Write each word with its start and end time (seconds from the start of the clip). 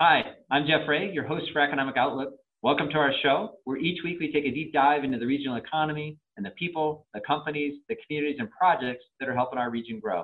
Hi, 0.00 0.22
I'm 0.52 0.64
Jeff 0.64 0.86
Rea, 0.86 1.10
your 1.12 1.26
host 1.26 1.46
for 1.52 1.60
Economic 1.60 1.96
Outlook. 1.96 2.34
Welcome 2.62 2.88
to 2.90 2.98
our 2.98 3.10
show, 3.20 3.54
where 3.64 3.78
each 3.78 3.98
week 4.04 4.20
we 4.20 4.30
take 4.30 4.44
a 4.44 4.50
deep 4.52 4.72
dive 4.72 5.02
into 5.02 5.18
the 5.18 5.26
regional 5.26 5.56
economy 5.56 6.16
and 6.36 6.46
the 6.46 6.50
people, 6.50 7.04
the 7.14 7.20
companies, 7.26 7.80
the 7.88 7.96
communities, 8.06 8.36
and 8.38 8.48
projects 8.48 9.04
that 9.18 9.28
are 9.28 9.34
helping 9.34 9.58
our 9.58 9.70
region 9.70 9.98
grow. 9.98 10.22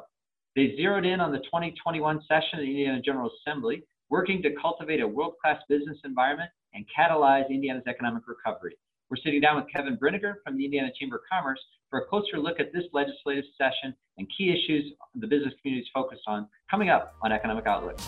They 0.55 0.77
zeroed 0.77 1.05
in 1.05 1.19
on 1.19 1.33
the 1.33 1.39
2021 1.39 2.21
session 2.29 2.61
of 2.61 2.61
the 2.61 2.71
Indiana 2.71 3.03
General 3.03 3.33
Assembly, 3.41 3.83
working 4.11 4.41
to 4.43 4.55
cultivate 4.63 5.01
a 5.01 5.09
world 5.09 5.35
class 5.43 5.61
business 5.69 5.99
environment 6.05 6.51
and 6.73 6.87
catalyze 6.97 7.51
Indiana's 7.51 7.89
economic 7.89 8.23
recovery. 8.29 8.77
We're 9.11 9.17
sitting 9.25 9.41
down 9.41 9.57
with 9.57 9.65
Kevin 9.75 9.97
Brinegar 9.97 10.35
from 10.45 10.57
the 10.57 10.65
Indiana 10.65 10.93
Chamber 11.01 11.17
of 11.17 11.23
Commerce 11.29 11.59
for 11.91 11.99
a 11.99 12.07
closer 12.07 12.39
look 12.39 12.61
at 12.61 12.73
this 12.73 12.85
legislative 12.93 13.45
session 13.59 13.93
and 14.19 14.29
key 14.39 14.51
issues 14.51 14.93
the 15.17 15.27
business 15.27 15.53
community 15.61 15.83
is 15.83 15.91
focused 15.93 16.23
on 16.29 16.47
coming 16.71 16.91
up 16.91 17.17
on 17.25 17.33
Economic 17.33 17.67
Outlook. 17.67 17.99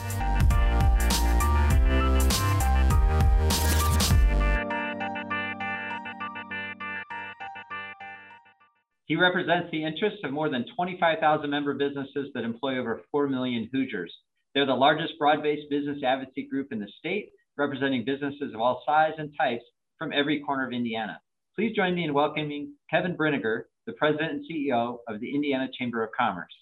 He 9.07 9.15
represents 9.15 9.69
the 9.71 9.85
interests 9.85 10.21
of 10.25 10.33
more 10.33 10.51
than 10.51 10.67
25,000 10.75 11.49
member 11.49 11.75
businesses 11.75 12.29
that 12.35 12.45
employ 12.45 12.79
over 12.79 13.03
4 13.13 13.29
million 13.29 13.69
Hoosiers. 13.73 14.13
They're 14.53 14.67
the 14.67 14.75
largest 14.75 15.15
broad 15.19 15.43
based 15.43 15.71
business 15.71 16.03
advocacy 16.05 16.49
group 16.49 16.73
in 16.73 16.81
the 16.81 16.89
state, 16.99 17.31
representing 17.57 18.05
businesses 18.05 18.53
of 18.53 18.61
all 18.61 18.83
size 18.85 19.13
and 19.19 19.33
types 19.39 19.65
from 19.97 20.13
every 20.13 20.41
corner 20.41 20.67
of 20.67 20.73
Indiana. 20.73 21.21
Please 21.55 21.75
join 21.75 21.95
me 21.95 22.05
in 22.05 22.15
welcoming 22.15 22.75
Kevin 22.91 23.17
Brinegar, 23.17 23.63
the 23.87 23.93
President 23.93 24.33
and 24.33 24.45
CEO 24.51 24.99
of 25.09 25.21
the 25.21 25.35
Indiana 25.35 25.69
Chamber 25.79 26.03
of 26.03 26.11
Commerce. 26.19 26.53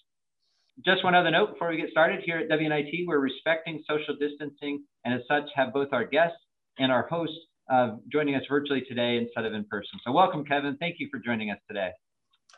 Just 0.85 1.03
one 1.03 1.15
other 1.15 1.31
note 1.31 1.53
before 1.53 1.69
we 1.69 1.77
get 1.77 1.89
started 1.89 2.21
here 2.23 2.37
at 2.37 2.49
WNIT, 2.49 3.07
we're 3.07 3.19
respecting 3.19 3.83
social 3.89 4.15
distancing 4.19 4.83
and 5.03 5.15
as 5.15 5.21
such 5.27 5.49
have 5.55 5.73
both 5.73 5.89
our 5.93 6.05
guests 6.05 6.37
and 6.77 6.91
our 6.91 7.07
hosts 7.07 7.37
uh, 7.71 7.95
joining 8.11 8.35
us 8.35 8.43
virtually 8.47 8.83
today 8.87 9.17
instead 9.17 9.45
of 9.45 9.53
in 9.53 9.63
person. 9.65 9.99
So 10.05 10.11
welcome, 10.11 10.45
Kevin. 10.45 10.77
Thank 10.77 10.97
you 10.99 11.07
for 11.11 11.19
joining 11.19 11.49
us 11.49 11.57
today. 11.67 11.89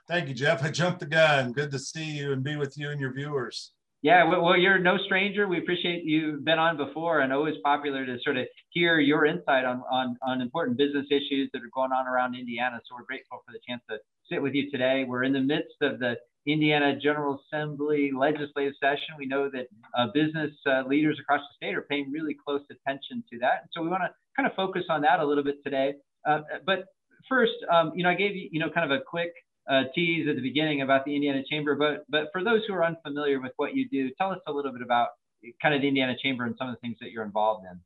Thank 0.08 0.30
you, 0.30 0.34
Jeff. 0.34 0.64
I 0.64 0.72
jumped 0.72 1.02
the 1.02 1.06
gun. 1.06 1.52
Good 1.52 1.72
to 1.72 1.80
see 1.80 2.06
you 2.06 2.32
and 2.32 2.42
be 2.42 2.56
with 2.56 2.78
you 2.78 2.90
and 2.90 3.00
your 3.00 3.14
viewers. 3.14 3.74
Yeah, 4.04 4.24
well, 4.24 4.56
you're 4.56 4.78
no 4.78 4.98
stranger. 5.06 5.48
We 5.48 5.58
appreciate 5.58 6.06
you've 6.06 6.46
been 6.46 6.60
on 6.60 6.78
before 6.78 7.22
and 7.22 7.34
always 7.34 7.56
popular 7.64 8.06
to 8.06 8.18
sort 8.24 8.38
of 8.38 8.46
hear 8.70 9.00
your 9.00 9.26
insight 9.26 9.66
on, 9.66 9.84
on, 9.92 10.16
on 10.22 10.40
important 10.40 10.78
business 10.78 11.08
issues 11.10 11.50
that 11.52 11.62
are 11.64 11.72
going 11.74 11.92
on 11.92 12.08
around 12.08 12.36
Indiana. 12.36 12.80
So 12.88 12.96
we're 12.96 13.06
grateful 13.06 13.42
for 13.46 13.52
the 13.52 13.60
chance 13.68 13.82
to 13.90 13.98
sit 14.32 14.42
with 14.42 14.54
you 14.54 14.72
today. 14.72 15.04
We're 15.06 15.24
in 15.24 15.34
the 15.34 15.42
midst 15.42 15.76
of 15.82 16.00
the 16.00 16.16
Indiana 16.46 16.98
General 16.98 17.42
Assembly 17.52 18.12
legislative 18.16 18.76
session. 18.82 19.16
We 19.18 19.26
know 19.26 19.50
that 19.50 19.68
uh, 19.98 20.08
business 20.14 20.52
uh, 20.66 20.84
leaders 20.88 21.18
across 21.20 21.42
the 21.42 21.56
state 21.66 21.76
are 21.76 21.82
paying 21.82 22.12
really 22.12 22.38
close 22.48 22.62
attention 22.70 23.24
to 23.34 23.40
that. 23.40 23.62
And 23.64 23.70
so 23.74 23.82
we 23.82 23.90
want 23.90 24.04
to 24.04 24.12
kind 24.38 24.48
of 24.48 24.56
focus 24.56 24.84
on 24.90 25.02
that 25.02 25.20
a 25.20 25.26
little 25.26 25.44
bit 25.44 25.56
today. 25.66 25.96
Uh, 26.26 26.42
but 26.66 26.86
first, 27.28 27.54
um, 27.70 27.92
you 27.96 28.04
know, 28.04 28.10
I 28.10 28.16
gave 28.16 28.36
you, 28.36 28.48
you 28.52 28.60
know, 28.60 28.70
kind 28.70 28.90
of 28.90 28.98
a 28.98 29.04
quick 29.04 29.34
uh, 29.70 29.84
tease 29.94 30.28
at 30.28 30.36
the 30.36 30.42
beginning 30.42 30.82
about 30.82 31.06
the 31.06 31.16
Indiana 31.16 31.44
Chamber, 31.50 31.76
but 31.76 32.06
but 32.10 32.30
for 32.32 32.44
those 32.44 32.62
who 32.68 32.74
are 32.74 32.86
unfamiliar 32.86 33.40
with 33.40 33.52
what 33.58 33.76
you 33.76 33.88
do, 33.90 34.10
tell 34.18 34.32
us 34.32 34.40
a 34.48 34.52
little 34.52 34.72
bit 34.72 34.82
about 34.82 35.10
kind 35.62 35.76
of 35.76 35.82
the 35.82 35.88
Indiana 35.88 36.16
Chamber 36.22 36.46
and 36.46 36.56
some 36.58 36.70
of 36.70 36.76
the 36.76 36.80
things 36.80 36.98
that 37.02 37.12
you're 37.12 37.24
involved 37.24 37.66
in. 37.70 37.80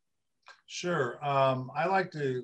Sure. 0.68 1.24
Um, 1.26 1.72
I 1.76 1.86
like 1.88 2.12
to 2.12 2.44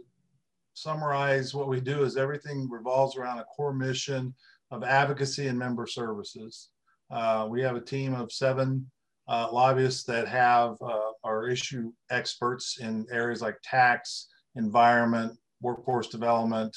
summarize 0.74 1.56
what 1.56 1.68
we 1.68 1.80
do 1.80 2.04
is 2.04 2.18
everything 2.18 2.70
revolves 2.70 3.16
around 3.16 3.40
a 3.40 3.46
core 3.46 3.74
mission 3.74 4.34
of 4.70 4.84
advocacy 4.84 5.48
and 5.48 5.58
member 5.58 5.88
services. 5.88 6.70
Uh, 7.10 7.48
we 7.50 7.62
have 7.62 7.76
a 7.76 7.82
team 7.82 8.14
of 8.14 8.32
seven 8.32 8.90
uh, 9.28 9.48
lobbyists 9.52 10.04
that 10.04 10.28
have 10.28 10.76
uh, 10.82 11.12
our 11.24 11.48
issue 11.48 11.92
experts 12.12 12.80
in 12.80 13.06
areas 13.12 13.42
like 13.42 13.58
tax, 13.64 14.28
environment, 14.56 15.38
workforce 15.62 16.08
development, 16.08 16.76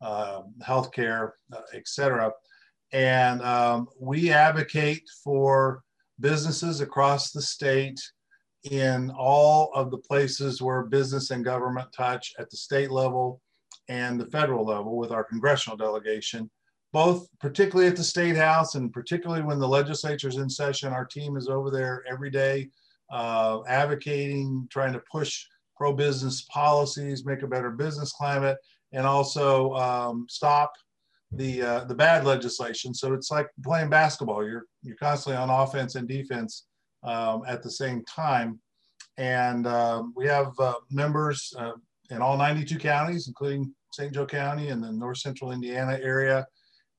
uh, 0.00 0.42
healthcare, 0.62 1.32
et 1.74 1.86
cetera. 1.86 2.32
And 2.92 3.42
um, 3.42 3.88
we 4.00 4.30
advocate 4.30 5.02
for 5.24 5.82
businesses 6.20 6.80
across 6.80 7.30
the 7.30 7.42
state 7.42 8.00
in 8.70 9.10
all 9.10 9.70
of 9.74 9.90
the 9.90 9.98
places 9.98 10.62
where 10.62 10.82
business 10.82 11.30
and 11.30 11.44
government 11.44 11.88
touch 11.92 12.32
at 12.38 12.50
the 12.50 12.56
state 12.56 12.90
level 12.90 13.40
and 13.88 14.18
the 14.18 14.26
federal 14.26 14.64
level 14.64 14.96
with 14.96 15.12
our 15.12 15.22
congressional 15.22 15.76
delegation, 15.76 16.50
both 16.92 17.28
particularly 17.40 17.88
at 17.88 17.96
the 17.96 18.02
state 18.02 18.36
house 18.36 18.74
and 18.74 18.92
particularly 18.92 19.42
when 19.42 19.58
the 19.58 19.68
legislature 19.68 20.28
is 20.28 20.36
in 20.36 20.50
session. 20.50 20.92
Our 20.92 21.04
team 21.04 21.36
is 21.36 21.48
over 21.48 21.70
there 21.70 22.02
every 22.08 22.30
day 22.30 22.70
uh, 23.10 23.60
advocating, 23.68 24.66
trying 24.70 24.92
to 24.94 25.02
push 25.10 25.44
pro 25.76 25.92
business 25.92 26.42
policies, 26.42 27.24
make 27.24 27.42
a 27.42 27.46
better 27.46 27.70
business 27.70 28.12
climate, 28.12 28.56
and 28.92 29.06
also 29.06 29.74
um, 29.74 30.26
stop 30.28 30.72
the 31.32 31.62
uh, 31.62 31.84
the 31.84 31.94
bad 31.94 32.24
legislation. 32.24 32.94
So 32.94 33.12
it's 33.12 33.30
like 33.30 33.48
playing 33.62 33.90
basketball. 33.90 34.46
You're 34.46 34.66
you're 34.82 34.96
constantly 34.96 35.36
on 35.36 35.50
offense 35.50 35.94
and 35.94 36.08
defense 36.08 36.66
um, 37.02 37.42
at 37.46 37.62
the 37.62 37.70
same 37.70 38.04
time. 38.04 38.60
And 39.18 39.66
um, 39.66 40.12
we 40.14 40.26
have 40.26 40.52
uh, 40.58 40.74
members 40.90 41.52
uh, 41.58 41.72
in 42.10 42.20
all 42.20 42.36
92 42.36 42.78
counties, 42.78 43.28
including 43.28 43.74
St. 43.92 44.12
Joe 44.12 44.26
County 44.26 44.68
and 44.68 44.82
the 44.82 44.92
North 44.92 45.18
Central 45.18 45.52
Indiana 45.52 45.98
area. 46.02 46.46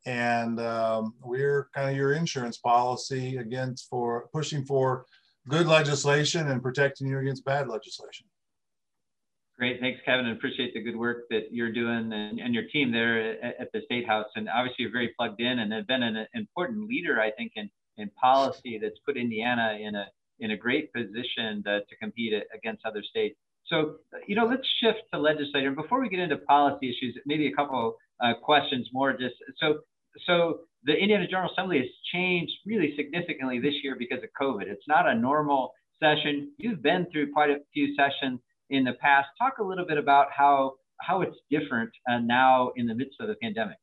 And 0.06 0.60
um, 0.60 1.14
we're 1.22 1.70
kind 1.76 1.90
of 1.90 1.96
your 1.96 2.14
insurance 2.14 2.58
policy 2.58 3.38
against 3.38 3.90
for 3.90 4.28
pushing 4.34 4.66
for 4.66 5.06
good 5.48 5.68
legislation 5.68 6.50
and 6.50 6.64
protecting 6.64 7.08
you 7.08 7.20
against 7.20 7.46
bad 7.46 7.68
legislation. 7.68 8.26
Great. 9.58 9.80
Thanks, 9.80 10.00
Kevin. 10.06 10.28
And 10.28 10.38
appreciate 10.38 10.76
the 10.76 10.82
good 10.82 10.96
work 10.96 11.26
that 11.32 11.52
you're 11.52 11.72
doing 11.72 12.14
and, 12.14 12.40
and 12.40 12.54
your 12.54 12.66
team 12.72 12.92
there 12.92 13.40
at, 13.44 13.62
at, 13.62 13.72
the 13.74 13.82
State 13.86 14.06
House. 14.06 14.28
And 14.36 14.48
obviously, 14.48 14.84
you're 14.84 14.92
very 14.92 15.14
plugged 15.18 15.42
in 15.42 15.60
and 15.60 15.74
have 15.74 15.88
been 15.88 16.04
an 16.04 16.28
important 16.36 16.88
leader, 16.88 17.20
I 17.20 17.32
think, 17.32 17.54
in, 17.56 17.68
in 17.98 18.12
policy 18.12 18.78
that's 18.80 19.00
put 19.04 19.18
Indiana 19.18 19.78
in 19.82 19.96
a 19.96 20.06
in 20.40 20.52
a 20.52 20.58
great 20.58 20.94
position 20.94 21.64
to, 21.66 21.80
to 21.90 21.96
compete 22.00 22.34
against 22.54 22.86
other 22.86 23.02
states. 23.02 23.36
So, 23.66 23.96
you 24.28 24.36
know, 24.36 24.46
let's 24.46 24.68
shift 24.82 25.00
to 25.12 25.20
legislature. 25.20 25.68
And 25.68 25.76
before 25.76 26.00
we 26.00 26.10
get 26.10 26.20
into 26.20 26.38
policy 26.38 26.90
issues, 26.90 27.18
maybe 27.26 27.48
a 27.48 27.54
couple 27.54 27.96
uh, 28.24 28.34
questions 28.42 28.88
more. 28.94 29.14
Just 29.14 29.36
so, 29.60 29.80
so 30.26 30.60
the 30.84 30.94
Indiana 30.94 31.28
General 31.28 31.50
Assembly 31.52 31.80
has 31.80 31.88
changed 32.14 32.54
really 32.66 32.94
significantly 32.96 33.60
this 33.60 33.74
year 33.84 33.96
because 33.98 34.20
of 34.24 34.30
COVID. 34.40 34.68
It's 34.68 34.88
not 34.88 35.08
a 35.08 35.16
normal 35.16 35.74
session. 36.00 36.52
You've 36.58 36.82
been 36.82 37.08
through 37.12 37.34
quite 37.34 37.50
a 37.50 37.58
few 37.74 37.96
sessions 37.96 38.40
in 38.70 38.84
the 38.84 38.94
past. 38.94 39.30
Talk 39.38 39.60
a 39.60 39.64
little 39.64 39.86
bit 39.86 39.98
about 39.98 40.28
how 40.32 40.74
how 41.02 41.22
it's 41.22 41.38
different 41.52 41.92
uh, 42.10 42.20
now 42.20 42.72
in 42.76 42.88
the 42.88 42.96
midst 42.96 43.20
of 43.20 43.28
the 43.28 43.36
pandemic. 43.36 43.78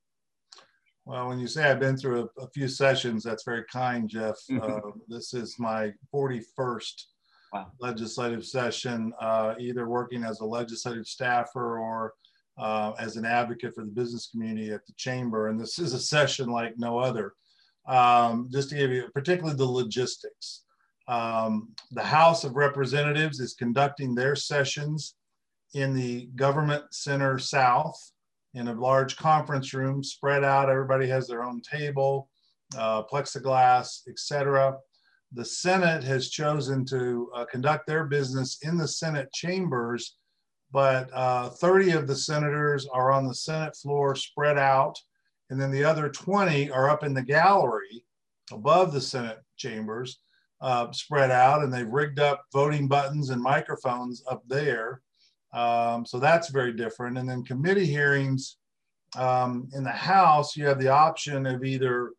Well, 1.07 1.29
when 1.29 1.39
you 1.39 1.47
say 1.47 1.71
I've 1.71 1.81
been 1.81 1.97
through 1.97 2.29
a, 2.39 2.43
a 2.43 2.49
few 2.49 2.67
sessions, 2.67 3.23
that's 3.23 3.45
very 3.45 3.65
kind, 3.71 4.09
Jeff. 4.09 4.37
Uh, 4.63 4.81
this 5.07 5.35
is 5.35 5.57
my 5.59 5.93
41st 6.13 7.05
wow. 7.53 7.67
legislative 7.79 8.45
session, 8.45 9.13
uh, 9.21 9.55
either 9.59 9.89
working 9.89 10.25
as 10.25 10.41
a 10.41 10.45
legislative 10.45 11.07
staffer 11.07 11.79
or 11.79 12.15
uh, 12.59 12.93
as 12.99 13.17
an 13.17 13.25
advocate 13.25 13.75
for 13.75 13.85
the 13.85 13.91
business 13.91 14.29
community 14.29 14.71
at 14.71 14.87
the 14.87 14.93
chamber. 14.95 15.49
And 15.49 15.61
this 15.61 15.79
is 15.79 15.93
a 15.93 15.99
session 15.99 16.49
like 16.49 16.75
no 16.79 16.99
other. 16.99 17.35
Um, 17.87 18.49
just 18.51 18.71
to 18.71 18.77
give 18.77 18.91
you, 18.91 19.09
particularly 19.13 19.57
the 19.57 19.65
logistics. 19.65 20.64
Um, 21.07 21.71
the 21.91 22.03
House 22.03 22.45
of 22.45 22.57
Representatives 22.57 23.41
is 23.41 23.55
conducting 23.55 24.15
their 24.15 24.35
sessions 24.35 25.17
in 25.75 25.95
the 25.95 26.27
Government 26.37 26.85
Center 26.93 27.39
South 27.39 27.99
in 28.55 28.69
a 28.69 28.73
large 28.73 29.17
conference 29.17 29.75
room 29.75 30.03
spread 30.03 30.45
out. 30.45 30.71
Everybody 30.71 31.07
has 31.09 31.27
their 31.27 31.43
own 31.43 31.61
table, 31.61 32.29
uh, 32.79 33.03
plexiglass, 33.03 34.09
etc. 34.09 34.77
The 35.33 35.45
Senate 35.45 36.05
has 36.05 36.31
chosen 36.31 36.85
to 36.87 37.31
uh, 37.35 37.45
conduct 37.47 37.87
their 37.87 38.05
business 38.05 38.59
in 38.63 38.79
the 38.79 38.89
Senate 38.89 39.33
chambers, 39.33 40.17
but 40.73 41.11
uh, 41.13 41.51
30 41.51 41.93
of 41.93 42.07
the 42.07 42.17
senators 42.17 42.87
are 42.93 43.11
on 43.11 43.27
the 43.27 43.35
Senate 43.35 43.77
floor 43.77 44.15
spread 44.15 44.57
out, 44.57 44.97
and 45.51 45.61
then 45.61 45.73
the 45.73 45.85
other 45.85 46.09
20 46.09 46.71
are 46.71 46.89
up 46.89 47.03
in 47.03 47.13
the 47.13 47.23
gallery 47.23 48.05
above 48.53 48.93
the 48.93 49.01
Senate 49.01 49.41
chambers 49.57 50.21
uh, 50.65 50.91
spread 50.93 51.31
out, 51.31 51.63
and 51.63 51.71
they've 51.73 51.87
rigged 52.01 52.19
up 52.19 52.47
voting 52.51 52.89
buttons 52.89 53.29
and 53.29 53.43
microphones 53.43 54.25
up 54.31 54.43
there. 54.49 55.03
Um, 55.53 56.07
so 56.07 56.19
that's 56.19 56.49
very 56.49 56.73
different. 56.73 57.19
And 57.19 57.29
then 57.29 57.45
committee 57.45 57.87
hearings 57.87 58.57
um, 59.15 59.69
in 59.75 59.85
the 59.85 59.91
House, 59.91 60.57
you 60.57 60.67
have 60.67 60.81
the 60.81 60.89
option 60.89 61.45
of 61.45 61.65
either 61.65 62.13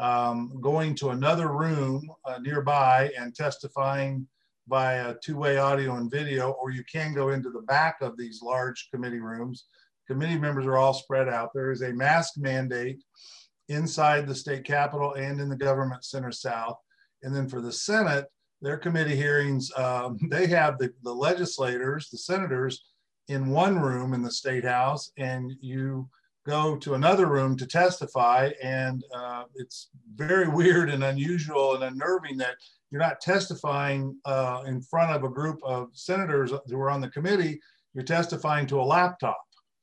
um, 0.00 0.58
going 0.60 0.96
to 0.96 1.10
another 1.10 1.48
room 1.52 2.10
uh, 2.24 2.38
nearby 2.38 3.12
and 3.16 3.32
testifying 3.32 4.26
via 4.66 5.14
two-way 5.22 5.58
audio 5.58 5.94
and 5.94 6.10
video, 6.10 6.50
or 6.60 6.72
you 6.72 6.82
can 6.90 7.14
go 7.14 7.28
into 7.28 7.50
the 7.50 7.62
back 7.62 7.98
of 8.00 8.16
these 8.16 8.42
large 8.42 8.88
committee 8.92 9.20
rooms. 9.20 9.66
Committee 10.08 10.38
members 10.38 10.66
are 10.66 10.78
all 10.78 10.94
spread 10.94 11.28
out. 11.28 11.50
There 11.54 11.70
is 11.70 11.82
a 11.82 11.92
mask 11.92 12.32
mandate 12.38 13.04
inside 13.68 14.26
the 14.26 14.34
state 14.34 14.64
capitol 14.64 15.14
and 15.14 15.40
in 15.40 15.48
the 15.48 15.56
government 15.56 16.04
center 16.04 16.32
south. 16.32 16.78
And 17.24 17.34
then 17.34 17.48
for 17.48 17.60
the 17.60 17.72
Senate, 17.72 18.26
their 18.60 18.76
committee 18.76 19.16
hearings, 19.16 19.70
um, 19.76 20.18
they 20.30 20.46
have 20.46 20.78
the, 20.78 20.92
the 21.02 21.12
legislators, 21.12 22.08
the 22.10 22.18
senators 22.18 22.84
in 23.28 23.50
one 23.50 23.80
room 23.80 24.12
in 24.14 24.22
the 24.22 24.30
state 24.30 24.64
house 24.64 25.10
and 25.16 25.52
you 25.60 26.08
go 26.46 26.76
to 26.76 26.92
another 26.92 27.26
room 27.26 27.56
to 27.56 27.66
testify. 27.66 28.50
And 28.62 29.02
uh, 29.14 29.44
it's 29.54 29.88
very 30.14 30.48
weird 30.60 30.90
and 30.90 31.02
unusual 31.02 31.74
and 31.74 31.84
unnerving 31.84 32.36
that 32.38 32.56
you're 32.90 33.00
not 33.00 33.20
testifying 33.20 34.16
uh, 34.24 34.62
in 34.66 34.80
front 34.82 35.10
of 35.10 35.24
a 35.24 35.28
group 35.28 35.58
of 35.64 35.88
senators 35.94 36.52
who 36.66 36.78
are 36.78 36.90
on 36.90 37.00
the 37.00 37.10
committee, 37.10 37.60
you're 37.92 38.04
testifying 38.04 38.66
to 38.66 38.80
a 38.80 38.84
laptop 38.84 39.40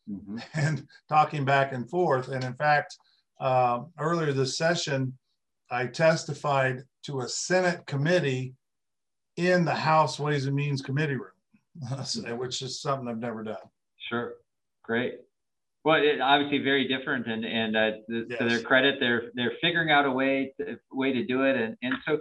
mm-hmm. 0.09 0.37
and 0.53 0.85
talking 1.09 1.43
back 1.43 1.73
and 1.73 1.89
forth. 1.89 2.29
And 2.29 2.43
in 2.43 2.53
fact, 2.53 2.95
uh, 3.39 3.81
earlier 3.99 4.31
this 4.31 4.57
session, 4.57 5.17
I 5.71 5.87
testified 5.87 6.83
to 7.03 7.21
a 7.21 7.27
Senate 7.27 7.85
committee 7.85 8.55
in 9.37 9.65
the 9.65 9.73
House 9.73 10.19
Ways 10.19 10.45
and 10.45 10.55
Means 10.55 10.81
Committee 10.81 11.15
room, 11.15 12.37
which 12.37 12.61
is 12.61 12.81
something 12.81 13.07
I've 13.07 13.17
never 13.17 13.43
done. 13.43 13.55
Sure, 14.09 14.33
great. 14.83 15.19
Well, 15.83 15.95
it, 15.95 16.21
obviously 16.21 16.59
very 16.59 16.87
different, 16.87 17.27
and 17.27 17.43
and 17.43 17.75
uh, 17.75 17.91
yes. 18.07 18.39
to 18.39 18.47
their 18.47 18.61
credit, 18.61 18.97
they're 18.99 19.31
they're 19.33 19.53
figuring 19.61 19.89
out 19.89 20.05
a 20.05 20.11
way 20.11 20.53
to, 20.59 20.77
way 20.91 21.11
to 21.11 21.25
do 21.25 21.43
it, 21.43 21.55
and 21.55 21.75
and 21.81 21.95
so 22.05 22.19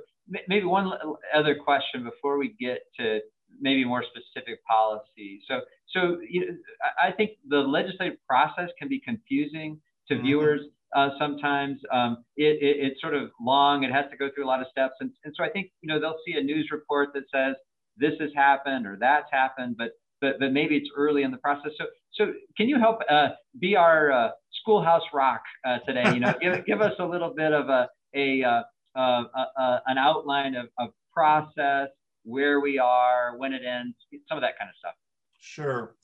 maybe 0.48 0.64
one 0.64 0.92
other 1.34 1.54
question 1.54 2.04
before 2.04 2.38
we 2.38 2.54
get 2.58 2.80
to 2.98 3.20
maybe 3.60 3.84
more 3.84 4.02
specific 4.02 4.64
policy. 4.64 5.42
So 5.46 5.60
so 5.88 6.18
you 6.26 6.40
know, 6.40 6.56
I 7.02 7.10
think 7.12 7.32
the 7.48 7.58
legislative 7.58 8.18
process 8.26 8.70
can 8.78 8.88
be 8.88 9.00
confusing 9.00 9.78
to 10.08 10.14
mm-hmm. 10.14 10.24
viewers 10.24 10.60
uh, 10.94 11.10
sometimes. 11.18 11.78
Um, 11.92 12.24
it, 12.36 12.62
it, 12.62 12.76
it's 12.84 13.00
sort 13.00 13.14
of 13.14 13.30
long. 13.40 13.84
It 13.84 13.92
has 13.92 14.06
to 14.10 14.16
go 14.16 14.28
through 14.34 14.44
a 14.44 14.48
lot 14.48 14.60
of 14.60 14.66
steps, 14.70 14.94
and 15.00 15.10
and 15.24 15.34
so 15.36 15.44
I 15.44 15.50
think 15.50 15.70
you 15.82 15.88
know 15.88 16.00
they'll 16.00 16.18
see 16.26 16.34
a 16.38 16.42
news 16.42 16.68
report 16.70 17.10
that 17.14 17.24
says 17.34 17.56
this 17.96 18.12
has 18.20 18.30
happened 18.34 18.86
or 18.86 18.96
that's 19.00 19.28
happened, 19.32 19.76
but 19.78 19.90
but 20.20 20.38
but 20.38 20.52
maybe 20.52 20.76
it's 20.76 20.88
early 20.96 21.22
in 21.22 21.30
the 21.30 21.38
process. 21.38 21.72
So 21.78 21.86
so 22.12 22.32
can 22.56 22.68
you 22.68 22.78
help 22.78 23.00
uh, 23.08 23.30
be 23.58 23.76
our 23.76 24.12
uh, 24.12 24.30
schoolhouse 24.60 25.02
rock 25.12 25.42
uh, 25.64 25.78
today? 25.86 26.12
You 26.12 26.20
know, 26.20 26.34
give 26.40 26.64
give 26.66 26.80
us 26.80 26.94
a 26.98 27.04
little 27.04 27.32
bit 27.34 27.52
of 27.52 27.68
a 27.68 27.88
a, 28.14 28.42
uh, 28.42 28.62
uh, 28.96 29.78
an 29.86 29.98
outline 29.98 30.54
of, 30.56 30.66
of 30.78 30.90
process, 31.14 31.88
where 32.24 32.60
we 32.60 32.78
are, 32.78 33.34
when 33.36 33.52
it 33.52 33.62
ends, 33.64 33.96
some 34.28 34.36
of 34.36 34.42
that 34.42 34.58
kind 34.58 34.68
of 34.68 34.76
stuff. 34.78 34.94
Sure. 35.38 35.94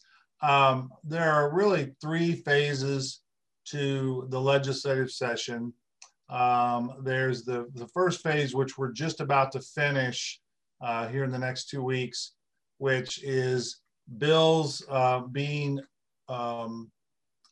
Um, 0.43 0.91
there 1.05 1.33
are 1.33 1.53
really 1.53 1.95
three 2.01 2.35
phases 2.35 3.21
to 3.67 4.27
the 4.31 4.41
legislative 4.41 5.11
session. 5.11 5.73
Um, 6.29 6.95
there's 7.03 7.45
the, 7.45 7.69
the 7.75 7.89
first 7.89 8.23
phase, 8.23 8.55
which 8.55 8.77
we're 8.77 8.93
just 8.93 9.21
about 9.21 9.53
to 9.53 9.61
finish 9.61 10.41
uh, 10.81 11.09
here 11.09 11.25
in 11.25 11.31
the 11.31 11.39
next 11.39 11.69
two 11.69 11.83
weeks, 11.83 12.33
which 12.79 13.23
is 13.23 13.81
bills 14.19 14.85
uh, 14.91 15.21
being 15.21 15.81
um, 16.29 16.91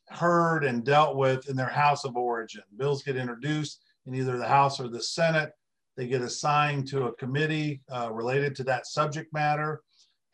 heard 0.09 0.63
and 0.63 0.83
dealt 0.83 1.15
with 1.15 1.49
in 1.49 1.55
their 1.55 1.69
house 1.69 2.05
of 2.05 2.15
origin. 2.15 2.63
Bills 2.77 3.03
get 3.03 3.15
introduced 3.15 3.81
in 4.05 4.13
either 4.13 4.37
the 4.37 4.47
House 4.47 4.79
or 4.79 4.87
the 4.87 5.01
Senate. 5.01 5.51
They 5.97 6.07
get 6.07 6.21
assigned 6.21 6.87
to 6.89 7.05
a 7.05 7.15
committee 7.15 7.81
uh, 7.91 8.11
related 8.11 8.55
to 8.57 8.63
that 8.65 8.85
subject 8.85 9.33
matter. 9.33 9.81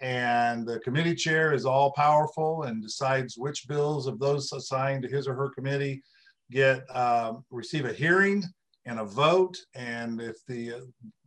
And 0.02 0.66
the 0.66 0.80
committee 0.80 1.14
chair 1.14 1.54
is 1.54 1.66
all 1.66 1.92
powerful 1.92 2.64
and 2.64 2.82
decides 2.82 3.38
which 3.38 3.68
bills 3.68 4.08
of 4.08 4.20
those 4.20 4.52
assigned 4.52 5.04
to 5.04 5.10
his 5.10 5.28
or 5.28 5.36
her 5.36 5.50
committee 5.50 6.02
get 6.50 6.84
um, 6.96 7.46
receive 7.52 7.86
a 7.86 7.94
hearing 7.94 8.44
and 8.86 9.00
a 9.00 9.06
vote. 9.06 9.58
And 9.76 10.20
if 10.20 10.38
the 10.48 10.74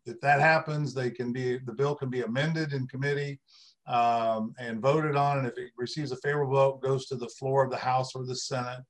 if 0.07 0.21
that 0.21 0.41
happens, 0.41 0.93
they 0.93 1.11
can 1.11 1.33
be 1.33 1.59
the 1.59 1.73
bill 1.73 1.95
can 1.95 2.11
be 2.11 2.23
amended 2.23 2.73
in 2.73 2.89
committee 2.89 3.39
um, 3.87 4.55
and 4.59 4.81
voted 4.81 5.17
on. 5.17 5.39
And 5.39 5.47
if 5.47 5.57
it 5.57 5.71
receives 5.77 6.13
a 6.13 6.17
favorable 6.17 6.55
vote, 6.55 6.83
goes 6.83 7.07
to 7.07 7.17
the 7.17 7.29
floor 7.29 7.65
of 7.65 7.71
the 7.71 7.77
House 7.77 8.15
or 8.15 8.27
the 8.27 8.37
Senate, 8.37 8.81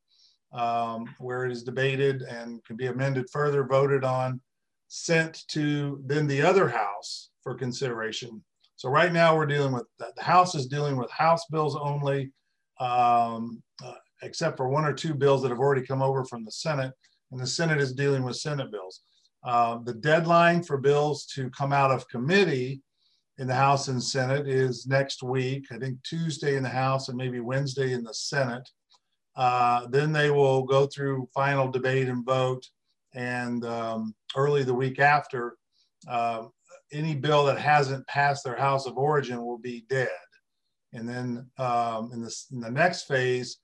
um, 0.52 1.14
where 1.18 1.44
it 1.44 1.52
is 1.52 1.62
debated 1.62 2.22
and 2.22 2.64
can 2.64 2.76
be 2.76 2.86
amended 2.86 3.28
further, 3.30 3.64
voted 3.64 4.02
on, 4.02 4.40
sent 4.88 5.46
to 5.48 6.00
then 6.06 6.26
the 6.26 6.42
other 6.42 6.68
House 6.68 7.30
for 7.42 7.54
consideration. 7.54 8.42
So 8.76 8.88
right 8.88 9.12
now 9.12 9.36
we're 9.36 9.46
dealing 9.46 9.72
with 9.72 9.86
the 9.98 10.12
House 10.22 10.54
is 10.54 10.66
dealing 10.66 10.96
with 10.96 11.10
House 11.10 11.44
bills 11.50 11.76
only, 11.76 12.32
um, 12.80 13.62
uh, 13.84 13.94
except 14.22 14.56
for 14.56 14.68
one 14.68 14.84
or 14.84 14.92
two 14.92 15.14
bills 15.14 15.42
that 15.42 15.50
have 15.50 15.60
already 15.60 15.86
come 15.86 16.02
over 16.02 16.24
from 16.24 16.44
the 16.44 16.50
Senate, 16.50 16.92
and 17.30 17.40
the 17.40 17.46
Senate 17.46 17.80
is 17.80 17.92
dealing 17.92 18.24
with 18.24 18.36
Senate 18.36 18.70
bills. 18.70 19.02
Uh, 19.44 19.78
the 19.84 19.94
deadline 19.94 20.62
for 20.62 20.78
bills 20.78 21.26
to 21.26 21.50
come 21.50 21.72
out 21.72 21.90
of 21.90 22.08
committee 22.08 22.82
in 23.38 23.46
the 23.46 23.54
House 23.54 23.88
and 23.88 24.02
Senate 24.02 24.48
is 24.48 24.86
next 24.86 25.22
week. 25.22 25.66
I 25.70 25.78
think 25.78 26.02
Tuesday 26.02 26.56
in 26.56 26.62
the 26.62 26.68
House 26.68 27.08
and 27.08 27.18
maybe 27.18 27.40
Wednesday 27.40 27.92
in 27.92 28.04
the 28.04 28.14
Senate. 28.14 28.68
Uh, 29.36 29.86
then 29.88 30.12
they 30.12 30.30
will 30.30 30.62
go 30.62 30.86
through 30.86 31.28
final 31.34 31.68
debate 31.70 32.08
and 32.08 32.24
vote. 32.24 32.64
And 33.14 33.64
um, 33.64 34.14
early 34.36 34.62
the 34.62 34.74
week 34.74 34.98
after, 34.98 35.56
uh, 36.08 36.44
any 36.94 37.14
bill 37.14 37.44
that 37.46 37.58
hasn't 37.58 38.06
passed 38.06 38.44
their 38.44 38.56
House 38.56 38.86
of 38.86 38.96
Origin 38.96 39.44
will 39.44 39.58
be 39.58 39.84
dead. 39.88 40.08
And 40.92 41.08
then 41.08 41.50
um, 41.58 42.10
in, 42.12 42.26
in 42.52 42.60
the 42.60 42.70
next 42.70 43.02
phase, 43.02 43.58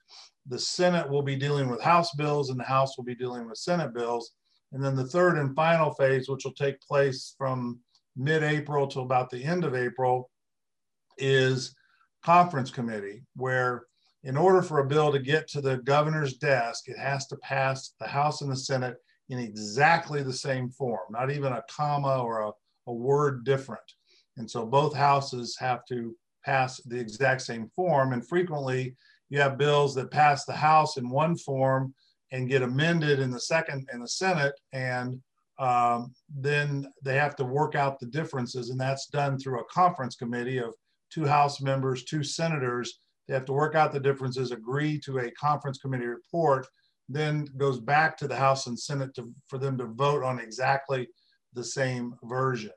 the 0.47 0.59
Senate 0.59 1.09
will 1.09 1.23
be 1.23 1.37
dealing 1.37 1.69
with 1.69 1.81
House 1.81 2.13
bills 2.15 2.51
and 2.51 2.59
the 2.59 2.65
House 2.65 2.97
will 2.97 3.05
be 3.05 3.15
dealing 3.15 3.49
with 3.49 3.57
Senate 3.57 3.95
bills. 3.95 4.33
And 4.73 4.83
then 4.83 4.97
the 4.97 5.07
third 5.07 5.39
and 5.39 5.55
final 5.55 5.93
phase, 5.95 6.29
which 6.29 6.45
will 6.45 6.53
take 6.53 6.81
place 6.81 7.35
from 7.39 7.81
mid-April 8.17 8.89
to 8.89 9.01
about 9.01 9.31
the 9.31 9.43
end 9.43 9.65
of 9.65 9.75
April 9.75 10.29
is 11.19 11.75
conference 12.25 12.71
committee, 12.71 13.23
where 13.37 13.85
in 14.25 14.37
order 14.37 14.61
for 14.61 14.81
a 14.81 14.87
bill 14.87 15.13
to 15.13 15.19
get 15.19 15.49
to 15.49 15.61
the 15.61 15.79
governor's 15.79 16.35
desk, 16.35 16.89
it 16.89 16.99
has 16.99 17.27
to 17.29 17.37
pass 17.37 17.95
the 18.01 18.07
House 18.07 18.43
and 18.43 18.51
the 18.51 18.57
Senate 18.57 18.97
in 19.29 19.39
exactly 19.39 20.23
the 20.23 20.33
same 20.33 20.69
form, 20.69 21.07
not 21.11 21.31
even 21.31 21.53
a 21.53 21.65
comma 21.71 22.19
or 22.19 22.41
a, 22.41 22.51
a 22.91 22.95
word 22.95 23.45
different. 23.45 23.81
And 24.37 24.51
so 24.51 24.67
both 24.67 24.95
houses 24.95 25.57
have 25.59 25.85
to 25.87 26.15
pass 26.45 26.81
the 26.83 26.99
exact 26.99 27.43
same 27.43 27.69
form. 27.75 28.13
And 28.13 28.27
frequently 28.27 28.97
you 29.29 29.41
have 29.41 29.59
bills 29.59 29.95
that 29.95 30.11
pass 30.11 30.45
the 30.45 30.53
House 30.55 30.97
in 30.97 31.09
one 31.09 31.37
form 31.37 31.95
and 32.33 32.49
get 32.49 32.63
amended 32.63 33.21
in 33.21 33.31
the 33.31 33.41
second 33.41 33.89
in 33.93 34.01
the 34.01 34.09
Senate 34.09 34.55
and 34.73 35.21
um, 35.61 36.15
then 36.35 36.91
they 37.05 37.17
have 37.17 37.37
to 37.37 37.45
work 37.45 37.75
out 37.75 38.01
the 38.01 38.07
differences, 38.07 38.71
and 38.71 38.81
that's 38.81 39.09
done 39.09 39.39
through 39.39 39.61
a 39.61 39.65
conference 39.65 40.17
committee 40.17 40.57
of 40.57 40.73
two 41.11 41.27
House 41.27 41.61
members, 41.61 42.05
two 42.05 42.25
senators. 42.25 43.01
They 43.29 43.35
have 43.35 43.45
to 43.45 43.53
work 43.53 43.75
out 43.75 43.93
the 43.93 44.01
differences, 44.01 44.53
agree 44.53 44.99
to 45.01 45.19
a 45.19 45.31
conference 45.33 45.77
committee 45.77 46.07
report, 46.07 46.67
then 47.11 47.47
goes 47.59 47.79
back 47.79 48.17
to 48.17 48.27
the 48.27 48.37
House 48.37 48.69
and 48.69 48.79
Senate 48.79 49.15
to, 49.17 49.31
for 49.49 49.59
them 49.59 49.77
to 49.77 49.85
vote 49.85 50.25
on 50.25 50.41
exactly 50.41 51.07
the 51.53 51.65
same 51.65 52.15
version. 52.25 52.71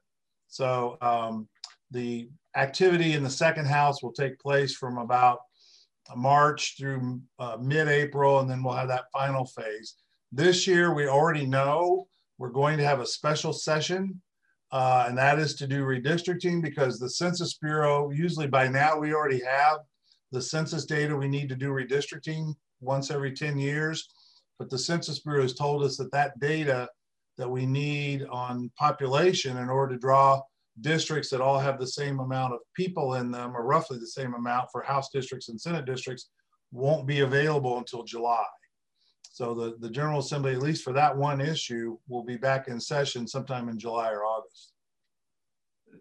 So 0.54 0.98
um, 1.02 1.48
the 1.90 2.30
activity 2.56 3.14
in 3.14 3.24
the 3.24 3.30
second 3.30 3.66
House 3.66 4.04
will 4.04 4.14
take 4.14 4.38
place 4.38 4.76
from 4.76 5.00
about 5.00 5.40
March 6.16 6.76
through 6.78 7.22
uh, 7.40 7.58
mid-April, 7.60 8.40
and 8.40 8.48
then 8.48 8.62
we'll 8.62 8.76
have 8.76 8.88
that 8.90 9.06
final 9.12 9.46
phase. 9.46 9.96
This 10.32 10.68
year, 10.68 10.94
we 10.94 11.08
already 11.08 11.48
know 11.48 12.06
we're 12.38 12.52
going 12.52 12.78
to 12.78 12.86
have 12.86 13.00
a 13.00 13.06
special 13.06 13.52
session, 13.52 14.22
uh, 14.72 15.06
and 15.08 15.18
that 15.18 15.40
is 15.40 15.56
to 15.56 15.66
do 15.66 15.86
redistricting 15.86 16.62
because 16.62 17.00
the 17.00 17.10
Census 17.10 17.56
Bureau, 17.56 18.12
usually 18.12 18.48
by 18.48 18.68
now 18.68 19.00
we 19.00 19.12
already 19.12 19.42
have 19.44 19.80
the 20.32 20.42
census 20.42 20.86
data 20.86 21.16
we 21.16 21.28
need 21.28 21.50
to 21.50 21.56
do 21.56 21.70
redistricting 21.70 22.54
once 22.80 23.10
every 23.10 23.32
10 23.32 23.58
years. 23.58 24.08
But 24.60 24.70
the 24.70 24.78
Census 24.78 25.20
Bureau 25.20 25.42
has 25.42 25.56
told 25.56 25.84
us 25.84 25.98
that 25.98 26.12
that 26.12 26.40
data 26.40 26.90
that 27.38 27.50
we 27.50 27.66
need 27.66 28.26
on 28.30 28.72
population 28.78 29.58
in 29.58 29.70
order 29.70 29.94
to 29.94 30.00
draw 30.00 30.42
districts 30.82 31.30
that 31.30 31.42
all 31.42 31.60
have 31.60 31.80
the 31.80 31.88
same 31.88 32.20
amount 32.20 32.54
of 32.54 32.60
people 32.76 33.16
in 33.16 33.32
them 33.32 33.56
or 33.56 33.66
roughly 33.66 33.98
the 33.98 34.08
same 34.08 34.34
amount 34.34 34.70
for 34.72 34.82
House 34.82 35.10
districts 35.14 35.50
and 35.50 35.60
Senate 35.60 35.86
districts 35.86 36.30
won't 36.72 37.06
be 37.06 37.20
available 37.20 37.78
until 37.78 38.04
July. 38.04 38.46
So 39.32 39.54
the, 39.54 39.76
the 39.80 39.90
General 39.90 40.20
Assembly, 40.20 40.54
at 40.54 40.62
least 40.62 40.84
for 40.84 40.94
that 40.94 41.16
one 41.16 41.42
issue, 41.42 41.98
will 42.08 42.24
be 42.24 42.38
back 42.38 42.68
in 42.68 42.80
session 42.80 43.28
sometime 43.28 43.70
in 43.70 43.80
July 43.80 44.12
or 44.12 44.26
August. 44.26 44.73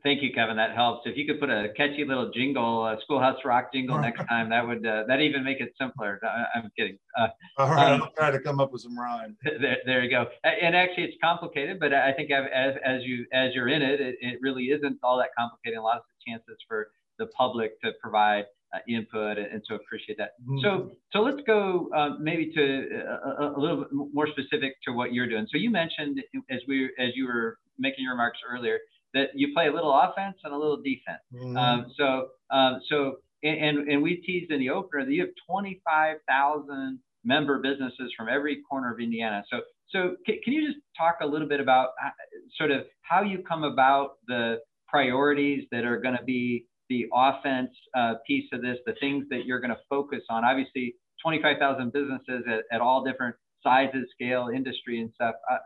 Thank 0.02 0.22
you, 0.22 0.32
Kevin. 0.32 0.56
That 0.56 0.74
helps. 0.74 1.06
If 1.06 1.16
you 1.16 1.26
could 1.26 1.38
put 1.38 1.50
a 1.50 1.68
catchy 1.76 2.04
little 2.04 2.30
jingle, 2.30 2.86
a 2.86 2.96
Schoolhouse 3.02 3.38
Rock 3.44 3.72
jingle 3.72 3.98
next 4.00 4.26
time, 4.28 4.50
that 4.50 4.66
would 4.66 4.86
uh, 4.86 5.04
that 5.08 5.20
even 5.20 5.44
make 5.44 5.60
it 5.60 5.72
simpler. 5.80 6.20
I, 6.22 6.58
am 6.58 6.70
kidding. 6.76 6.98
Uh, 7.18 7.28
All 7.58 7.70
right, 7.70 7.92
um, 7.92 8.02
I'll 8.02 8.12
try 8.12 8.30
to 8.30 8.40
come 8.40 8.60
up 8.60 8.72
with 8.72 8.82
some 8.82 8.98
rhyme. 8.98 9.36
There, 9.60 9.76
there 9.84 10.02
you 10.02 10.10
go. 10.10 10.26
And 10.44 10.74
actually, 10.74 11.04
it's 11.04 11.16
complicated, 11.22 11.78
but 11.78 11.92
I 11.92 12.12
think 12.12 12.30
as, 12.30 12.74
as 12.84 13.02
you 13.04 13.26
as 13.32 13.54
you're 13.54 13.68
in 13.68 13.82
it, 13.82 14.00
it, 14.00 14.16
it 14.20 14.38
really 14.40 14.64
isn't 14.64 14.98
all 15.02 15.18
that 15.18 15.28
complicated. 15.38 15.78
A 15.78 15.82
lot 15.82 15.98
of 15.98 16.02
chances 16.26 16.56
for 16.66 16.88
the 17.18 17.26
public 17.26 17.80
to 17.82 17.92
provide 18.00 18.44
uh, 18.74 18.78
input, 18.88 19.38
and 19.38 19.62
so 19.68 19.74
appreciate 19.74 20.18
that. 20.18 20.32
Mm-hmm. 20.42 20.58
So, 20.62 20.92
so 21.12 21.20
let's 21.20 21.42
go 21.46 21.90
uh, 21.94 22.16
maybe 22.18 22.50
to 22.54 23.04
uh, 23.06 23.44
a, 23.44 23.56
a, 23.56 23.60
little 23.60 23.76
bit 23.82 23.88
more 23.92 24.26
specific 24.26 24.76
to 24.86 24.92
what 24.92 25.12
you're 25.12 25.28
doing. 25.28 25.46
So 25.50 25.58
you 25.58 25.70
mentioned 25.70 26.22
as 26.50 26.60
we 26.66 26.86
as 26.98 27.10
you 27.14 27.26
were 27.26 27.58
making 27.78 28.04
your 28.04 28.12
remarks 28.12 28.38
earlier 28.50 28.78
that 29.14 29.28
you 29.34 29.52
play 29.54 29.68
a 29.68 29.72
little 29.72 29.92
offense 29.92 30.36
and 30.44 30.52
a 30.52 30.56
little 30.56 30.78
defense. 30.78 31.22
Mm-hmm. 31.34 31.56
Um, 31.56 31.86
so, 31.96 32.28
um, 32.50 32.80
so, 32.88 33.16
and, 33.42 33.88
and 33.88 34.02
we 34.02 34.16
teased 34.16 34.50
in 34.50 34.60
the 34.60 34.70
opener 34.70 35.04
that 35.04 35.12
you 35.12 35.22
have 35.22 35.30
25,000 35.48 36.98
member 37.24 37.60
businesses 37.60 38.12
from 38.16 38.28
every 38.28 38.62
corner 38.68 38.92
of 38.92 39.00
Indiana. 39.00 39.42
So, 39.50 39.60
so 39.90 40.16
can, 40.26 40.36
can 40.44 40.52
you 40.52 40.66
just 40.66 40.78
talk 40.98 41.18
a 41.20 41.26
little 41.26 41.48
bit 41.48 41.60
about 41.60 41.90
uh, 42.04 42.10
sort 42.56 42.70
of 42.70 42.82
how 43.02 43.22
you 43.22 43.42
come 43.46 43.64
about 43.64 44.16
the 44.26 44.58
priorities 44.88 45.64
that 45.70 45.84
are 45.84 46.00
going 46.00 46.16
to 46.16 46.24
be 46.24 46.66
the 46.88 47.06
offense 47.14 47.70
uh, 47.96 48.14
piece 48.26 48.48
of 48.52 48.62
this, 48.62 48.76
the 48.86 48.94
things 49.00 49.24
that 49.30 49.44
you're 49.44 49.60
going 49.60 49.70
to 49.70 49.80
focus 49.88 50.22
on? 50.30 50.44
Obviously, 50.44 50.94
25,000 51.22 51.92
businesses 51.92 52.44
at, 52.48 52.60
at 52.72 52.80
all 52.80 53.04
different 53.04 53.36
sizes, 53.62 54.06
scale, 54.12 54.48
industry, 54.54 55.00
and 55.00 55.10
stuff. 55.14 55.34
Uh, 55.50 55.56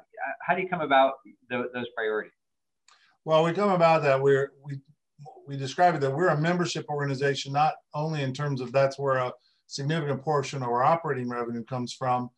how 0.47 0.55
do 0.55 0.63
you 0.63 0.69
come 0.69 0.81
about 0.81 1.15
th- 1.51 1.67
those 1.73 1.87
priorities? 1.97 2.33
Well, 3.27 3.43
we 3.43 3.53
come 3.53 3.71
about 3.71 4.05
that 4.05 4.23
we're 4.23 4.53
we 4.65 4.79
we 5.49 5.57
describe 5.57 5.97
it 5.97 6.01
that 6.03 6.15
we're 6.15 6.29
a 6.29 6.41
membership 6.41 6.87
organization, 6.89 7.53
not 7.53 7.75
only 7.93 8.23
in 8.23 8.33
terms 8.33 8.61
of 8.61 8.71
that's 8.71 9.01
where 9.01 9.17
a 9.17 9.33
significant 9.67 10.23
portion 10.23 10.63
of 10.63 10.69
our 10.69 10.85
operating 10.85 11.29
revenue 11.29 11.65
comes 11.65 11.93
from, 11.93 12.31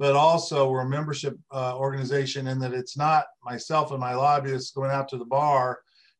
but 0.00 0.16
also 0.16 0.68
we're 0.68 0.80
a 0.80 0.88
membership 0.88 1.38
uh, 1.52 1.78
organization 1.78 2.48
in 2.48 2.58
that 2.58 2.74
it's 2.74 2.96
not 2.96 3.26
myself 3.44 3.92
and 3.92 4.00
my 4.00 4.14
lobbyists 4.14 4.72
going 4.72 4.90
out 4.90 5.08
to 5.10 5.16
the 5.16 5.24
bar 5.24 5.78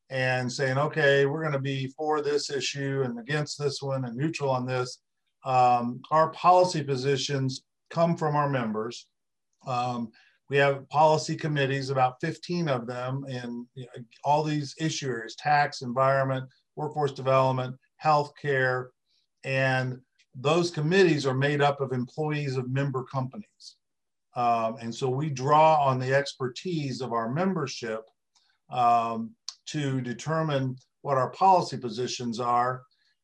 and 0.09 0.51
saying, 0.53 0.79
okay, 0.79 1.27
we're 1.27 1.41
going 1.41 1.53
to 1.53 1.59
be 1.59 1.89
for 1.89 2.23
this 2.23 2.49
issue 2.49 3.03
and 3.05 3.19
against 3.19 3.59
this 3.59 3.83
one 3.83 4.05
and 4.05 4.17
neutral 4.17 4.51
on 4.51 4.65
this. 4.65 4.99
Um, 5.45 6.01
our 6.13 6.31
policy 6.31 6.85
positions 6.85 7.65
come 7.91 8.17
from 8.17 8.37
our 8.37 8.49
members. 8.49 9.09
Um, 9.67 10.13
we 10.51 10.57
have 10.57 10.89
policy 10.89 11.37
committees, 11.37 11.91
about 11.91 12.21
15 12.21 12.69
of 12.69 12.87
them, 12.87 13.25
in 13.29 13.67
you 13.75 13.85
know, 13.85 14.05
all 14.25 14.43
these 14.43 14.75
issue 14.79 15.09
areas 15.09 15.35
tax, 15.37 15.83
environment, 15.83 16.49
workforce 16.77 17.13
development, 17.13 17.77
healthcare. 18.03 18.89
And 19.45 19.99
those 20.35 20.71
committees 20.71 21.27
are 21.27 21.35
made 21.35 21.61
up 21.61 21.81
of 21.81 21.93
employees 21.93 22.57
of 22.57 22.71
member 22.71 23.05
companies. 23.05 23.77
Um, 24.35 24.77
and 24.81 24.95
so 24.95 25.09
we 25.09 25.29
draw 25.29 25.85
on 25.85 25.99
the 25.99 26.15
expertise 26.15 27.01
of 27.01 27.13
our 27.13 27.31
membership 27.31 28.01
um, 28.71 29.33
to 29.67 30.01
determine 30.01 30.77
what 31.03 31.19
our 31.19 31.31
policy 31.31 31.77
positions 31.77 32.41
are 32.41 32.83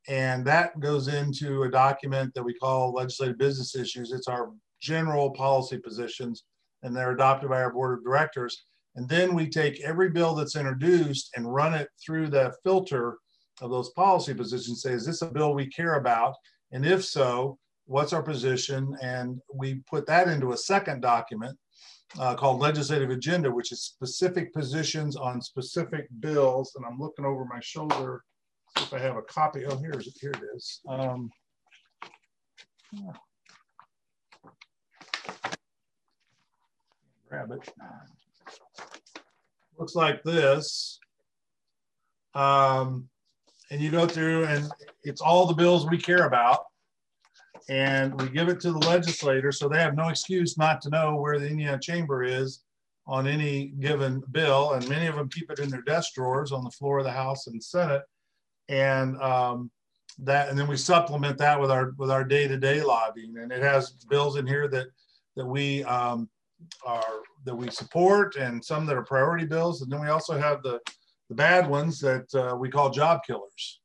and 0.09 0.43
that 0.47 0.81
goes 0.81 1.09
into 1.09 1.65
a 1.65 1.71
document 1.71 2.33
that 2.35 2.43
we 2.43 2.55
call 2.55 2.93
legislative 2.93 3.37
business 3.37 3.77
issues. 3.77 4.11
It's 4.11 4.27
our 4.27 4.51
general 4.81 5.31
policy 5.31 5.77
positions, 5.77 6.45
and 6.83 6.95
they're 6.95 7.13
adopted 7.13 7.51
by 7.51 7.63
our 7.63 7.73
board 7.73 7.99
of 7.99 8.05
directors. 8.05 8.65
And 8.97 9.09
then 9.09 9.35
we 9.35 9.49
take 9.49 9.81
every 9.81 10.11
bill 10.11 10.35
that's 10.35 10.57
introduced 10.57 11.31
and 11.37 11.53
run 11.53 11.75
it 11.75 11.89
through 12.05 12.29
the 12.29 12.55
filter 12.65 13.19
of 13.61 13.71
those 13.71 13.91
policy 13.91 14.35
positions. 14.35 14.83
Say, 14.83 14.93
is 14.93 15.07
this 15.07 15.23
a 15.23 15.27
bill 15.27 15.55
we 15.55 15.67
care 15.67 15.95
about? 15.95 16.35
And 16.73 16.85
if 16.85 17.05
so, 17.05 17.59
what's 17.87 18.13
our 18.13 18.23
position? 18.23 18.97
And 19.03 19.41
we 19.53 19.83
put 19.89 20.07
that 20.07 20.29
into 20.29 20.53
a 20.53 20.57
second 20.57 21.01
document 21.01 21.57
uh, 22.19 22.35
called 22.35 22.61
legislative 22.61 23.11
agenda, 23.11 23.51
which 23.51 23.73
is 23.73 23.83
specific 23.83 24.53
positions 24.53 25.17
on 25.17 25.41
specific 25.43 26.09
bills. 26.21 26.73
And 26.77 26.85
I'm 26.85 26.99
looking 26.99 27.25
over 27.25 27.45
my 27.45 27.61
shoulder 27.61 28.23
if 28.77 28.93
I 28.93 28.99
have 28.99 29.17
a 29.17 29.23
copy. 29.23 29.65
Oh, 29.67 29.77
here's 29.77 30.19
here 30.21 30.33
it 30.33 30.43
is. 30.57 30.81
Um, 30.89 31.31
grab 37.29 37.51
it. 37.53 37.69
Looks 39.79 39.95
like 39.95 40.23
this. 40.23 40.99
Um, 42.35 43.09
and 43.71 43.81
you 43.81 43.91
go 43.91 44.07
through 44.07 44.45
and 44.45 44.69
it's 45.03 45.21
all 45.21 45.47
the 45.47 45.55
bills 45.55 45.89
we 45.89 45.99
care 45.99 46.27
about 46.27 46.65
and 47.69 48.19
we 48.21 48.29
give 48.29 48.49
it 48.49 48.61
to 48.61 48.73
the 48.73 48.79
legislator 48.79 49.53
so 49.53 49.69
they 49.69 49.79
have 49.79 49.97
no 49.97 50.09
excuse 50.09 50.57
not 50.57 50.81
to 50.83 50.91
know 50.91 51.17
where 51.17 51.39
the 51.39 51.49
Indiana 51.49 51.79
Chamber 51.79 52.25
is 52.25 52.63
on 53.07 53.27
any 53.27 53.73
given 53.81 54.23
bill. 54.31 54.73
And 54.73 54.89
many 54.89 55.07
of 55.07 55.17
them 55.17 55.29
keep 55.29 55.51
it 55.51 55.59
in 55.59 55.69
their 55.69 55.83
desk 55.83 56.15
drawers 56.15 56.53
on 56.53 56.65
the 56.65 56.71
floor 56.71 56.99
of 56.99 57.05
the 57.05 57.11
House 57.11 57.47
and 57.47 57.63
Senate 57.63 58.03
and 58.69 59.21
um, 59.21 59.71
that 60.19 60.49
and 60.49 60.59
then 60.59 60.67
we 60.67 60.77
supplement 60.77 61.39
that 61.39 61.61
with 61.61 61.71
our 61.71 61.93
with 61.97 62.11
our 62.11 62.25
day-to-day 62.25 62.83
lobbying 62.83 63.39
and 63.39 63.53
it 63.53 63.63
has 63.63 63.93
bills 64.09 64.37
in 64.37 64.47
here 64.47 64.69
that 64.69 64.89
that 65.37 65.47
we 65.47 65.85
um, 65.85 66.29
are 66.85 67.23
that 67.45 67.55
we 67.55 67.71
support 67.71 68.37
and 68.37 68.65
some 68.65 68.87
that 68.87 68.97
are 68.97 69.05
priority 69.05 69.47
bills. 69.47 69.83
And 69.83 69.91
then 69.91 70.01
we 70.01 70.09
also 70.09 70.39
have 70.39 70.63
the 70.63 70.81
the 71.29 71.35
bad 71.35 71.69
ones 71.69 72.01
that 72.01 72.27
uh, 72.35 72.57
we 72.57 72.71
call 72.71 72.89
job 72.89 73.21
killers. 73.27 73.81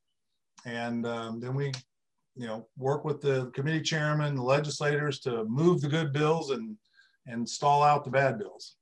And 0.66 1.06
um, 1.06 1.40
then 1.42 1.56
we 1.56 1.72
you 2.36 2.48
know 2.48 2.68
work 2.78 3.06
with 3.06 3.22
the 3.22 3.52
committee 3.54 3.82
chairman 3.82 4.36
the 4.36 4.44
legislators 4.44 5.20
to 5.20 5.44
move 5.46 5.82
the 5.82 5.90
good 5.90 6.14
bills 6.14 6.52
and 6.52 6.78
and 7.28 7.48
stall 7.48 7.84
out 7.84 8.04
the 8.04 8.12
bad 8.12 8.40
bills. 8.40 8.76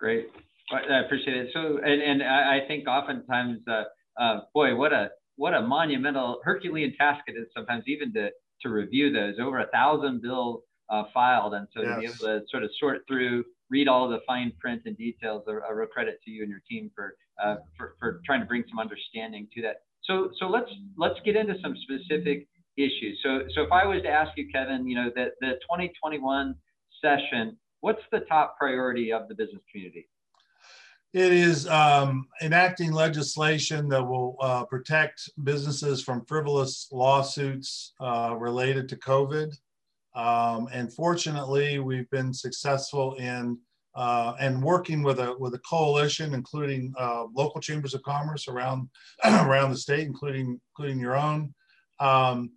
Great. 0.00 0.30
I 0.72 1.00
appreciate 1.00 1.36
it. 1.36 1.50
So 1.52 1.78
and, 1.78 2.02
and 2.02 2.22
i 2.22 2.60
think 2.66 2.86
oftentimes 2.86 3.60
uh, 3.68 3.84
uh, 4.20 4.40
boy 4.54 4.74
what 4.74 4.92
a 4.92 5.10
what 5.36 5.54
a 5.54 5.62
monumental 5.62 6.40
Herculean 6.44 6.94
task 6.96 7.22
it 7.26 7.36
is 7.36 7.46
sometimes 7.56 7.84
even 7.86 8.12
to 8.14 8.30
to 8.62 8.68
review 8.68 9.12
those. 9.12 9.34
Over 9.40 9.60
a 9.60 9.68
thousand 9.68 10.20
bills 10.20 10.62
uh, 10.90 11.04
filed, 11.12 11.54
and 11.54 11.66
so 11.74 11.82
yes. 11.82 11.94
to 11.94 12.00
be 12.00 12.06
able 12.06 12.40
to 12.40 12.46
sort 12.50 12.62
of 12.62 12.70
sort 12.78 13.02
through, 13.06 13.44
read 13.70 13.88
all 13.88 14.08
the 14.08 14.20
fine 14.26 14.52
print 14.58 14.82
and 14.86 14.96
details. 14.96 15.44
A, 15.48 15.58
a 15.70 15.74
real 15.74 15.86
credit 15.86 16.20
to 16.24 16.30
you 16.30 16.42
and 16.42 16.50
your 16.50 16.62
team 16.68 16.90
for, 16.94 17.16
uh, 17.42 17.56
for 17.76 17.94
for 17.98 18.20
trying 18.24 18.40
to 18.40 18.46
bring 18.46 18.64
some 18.68 18.78
understanding 18.78 19.48
to 19.54 19.62
that. 19.62 19.82
So 20.02 20.30
so 20.38 20.46
let's 20.46 20.70
let's 20.96 21.18
get 21.24 21.36
into 21.36 21.54
some 21.62 21.76
specific 21.76 22.46
issues. 22.76 23.18
So 23.22 23.42
so 23.54 23.62
if 23.62 23.72
I 23.72 23.86
was 23.86 24.02
to 24.02 24.08
ask 24.08 24.30
you, 24.36 24.48
Kevin, 24.52 24.88
you 24.88 24.96
know 24.96 25.10
that 25.16 25.32
the 25.40 25.52
2021 25.62 26.54
session, 27.02 27.56
what's 27.80 28.02
the 28.10 28.20
top 28.20 28.56
priority 28.58 29.12
of 29.12 29.28
the 29.28 29.34
business 29.34 29.62
community? 29.70 30.08
It 31.14 31.32
is 31.32 31.66
um, 31.66 32.28
enacting 32.42 32.92
legislation 32.92 33.88
that 33.88 34.02
will 34.02 34.36
uh, 34.42 34.64
protect 34.64 35.30
businesses 35.42 36.02
from 36.02 36.26
frivolous 36.26 36.86
lawsuits 36.92 37.94
uh, 37.98 38.36
related 38.38 38.90
to 38.90 38.96
COVID. 38.96 39.56
Um, 40.18 40.68
and 40.72 40.92
fortunately, 40.92 41.78
we've 41.78 42.10
been 42.10 42.34
successful 42.34 43.14
in 43.14 43.56
uh, 43.94 44.34
and 44.40 44.62
working 44.62 45.02
with 45.02 45.20
a 45.20 45.34
with 45.38 45.54
a 45.54 45.60
coalition, 45.60 46.34
including 46.34 46.92
uh, 46.98 47.24
local 47.34 47.60
chambers 47.60 47.94
of 47.94 48.02
commerce 48.02 48.48
around 48.48 48.88
around 49.24 49.70
the 49.70 49.76
state, 49.76 50.06
including 50.06 50.60
including 50.72 50.98
your 50.98 51.16
own, 51.16 51.54
um, 52.00 52.50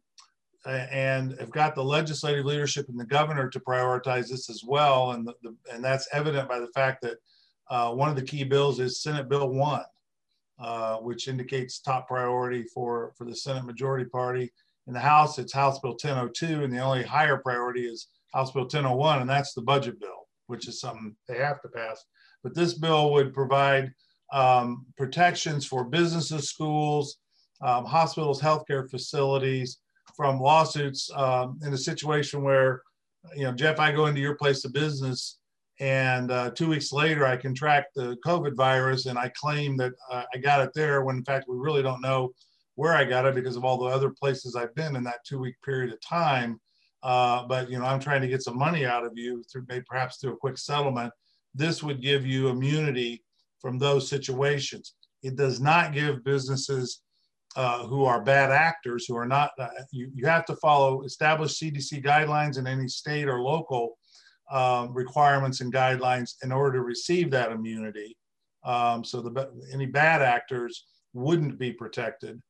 and 0.66 1.36
have 1.40 1.52
got 1.52 1.76
the 1.76 1.84
legislative 1.84 2.46
leadership 2.46 2.90
and 2.90 3.00
the 3.00 3.06
governor 3.06 3.48
to 3.48 3.60
prioritize 3.60 4.30
this 4.30 4.50
as 4.50 4.64
well. 4.66 5.12
And 5.12 5.28
the, 5.28 5.36
the, 5.44 5.56
and 5.72 5.84
that's 5.84 6.08
evident 6.12 6.50
by 6.50 6.60
the 6.60 6.72
fact 6.74 7.04
that 7.04 7.18
uh, 7.70 7.92
one 7.92 8.10
of 8.10 8.16
the 8.16 8.24
key 8.24 8.44
bills 8.44 8.80
is 8.80 9.02
Senate 9.02 9.30
Bill 9.30 9.50
1, 9.50 9.82
uh, 10.60 10.96
which 10.98 11.28
indicates 11.28 11.80
top 11.80 12.08
priority 12.08 12.64
for, 12.64 13.14
for 13.18 13.26
the 13.26 13.36
Senate 13.36 13.66
Majority 13.66 14.10
Party. 14.10 14.52
In 14.88 14.94
the 14.94 15.00
House, 15.00 15.38
it's 15.38 15.54
House 15.54 15.80
Bill 15.80 15.92
1002, 15.92 16.64
and 16.64 16.74
the 16.74 16.80
only 16.80 17.04
higher 17.04 17.38
priority 17.38 17.86
is 17.86 18.08
House 18.34 18.52
Bill 18.52 18.64
1001, 18.64 19.22
and 19.22 19.30
that's 19.30 19.54
the 19.54 19.62
budget 19.62 20.00
bill, 20.00 20.28
which 20.48 20.68
is 20.68 20.80
something 20.80 21.16
they 21.28 21.38
have 21.38 21.62
to 21.62 21.70
pass. 21.70 22.04
But 22.44 22.56
this 22.56 22.74
bill 22.74 23.12
would 23.14 23.34
provide 23.34 23.92
um, 24.34 24.86
protections 24.98 25.66
for 25.66 25.84
businesses, 25.84 26.50
schools, 26.50 27.18
um, 27.62 27.86
hospitals, 27.86 28.42
healthcare 28.42 28.90
facilities 28.90 29.78
from 30.16 30.40
lawsuits 30.40 31.10
um, 31.16 31.60
in 31.64 31.74
a 31.74 31.78
situation 31.78 32.42
where, 32.42 32.82
you 33.36 33.44
know, 33.44 33.52
Jeff, 33.52 33.80
I 33.80 33.92
go 33.92 34.08
into 34.08 34.22
your 34.22 34.36
place 34.36 34.66
of 34.66 34.74
business 34.74 35.38
and 35.82 36.30
uh, 36.30 36.52
two 36.52 36.70
weeks 36.70 36.92
later, 36.92 37.26
I 37.26 37.38
contract 37.38 37.96
the 37.96 38.16
COVID 38.24 38.56
virus 38.56 39.08
and 39.08 39.18
I 39.18 39.32
claim 39.36 39.76
that 39.78 39.94
uh, 40.12 40.24
I 40.32 40.38
got 40.38 40.62
it 40.62 40.70
there 40.76 41.04
when 41.04 41.18
in 41.18 41.26
fact 41.26 41.48
we 41.50 41.58
really 41.58 41.82
don't 41.82 42.02
know 42.02 42.32
where 42.82 42.96
I 42.96 43.04
got 43.04 43.28
it 43.28 43.36
because 43.36 43.56
of 43.56 43.64
all 43.64 43.78
the 43.78 43.96
other 43.96 44.10
places 44.10 44.56
I've 44.56 44.74
been 44.74 44.96
in 44.96 45.04
that 45.04 45.24
two 45.24 45.38
week 45.38 45.54
period 45.64 45.94
of 45.94 46.02
time. 46.02 46.60
Uh, 47.04 47.46
but 47.46 47.70
you 47.70 47.78
know, 47.78 47.86
I'm 47.86 48.00
trying 48.00 48.22
to 48.22 48.28
get 48.28 48.42
some 48.42 48.58
money 48.58 48.88
out 48.88 49.06
of 49.06 49.12
you 49.14 49.44
through 49.44 49.66
maybe 49.70 49.86
perhaps 49.88 50.18
through 50.18 50.34
a 50.34 50.38
quick 50.38 50.58
settlement. 50.58 51.14
This 51.54 51.84
would 51.84 52.02
give 52.02 52.26
you 52.26 52.48
immunity 52.48 53.24
from 53.60 53.78
those 53.78 54.10
situations. 54.10 54.96
It 55.22 55.36
does 55.36 55.62
not 55.62 55.94
give 55.94 56.24
businesses 56.24 57.04
uh, 57.56 57.86
who 57.86 58.06
are 58.06 58.24
bad 58.24 58.50
actors, 58.50 59.06
who 59.08 59.16
are 59.16 59.28
not, 59.28 59.52
uh, 59.60 59.68
you, 59.92 60.10
you 60.16 60.26
have 60.26 60.46
to 60.46 60.56
follow 60.56 61.04
established 61.04 61.62
CDC 61.62 62.04
guidelines 62.04 62.58
in 62.58 62.66
any 62.66 62.88
state 62.88 63.28
or 63.28 63.42
local 63.42 64.00
um, 64.50 64.92
requirements 64.92 65.62
and 65.62 65.72
guidelines 65.72 66.34
in 66.44 66.52
order 66.52 66.80
to 66.80 66.84
receive 66.84 67.30
that 67.30 67.52
immunity. 67.52 68.18
Um, 68.64 69.04
so 69.04 69.22
the, 69.22 69.52
any 69.72 69.86
bad 69.86 70.24
actors 70.24 70.84
wouldn't 71.14 71.60
be 71.60 71.72
protected. 71.72 72.42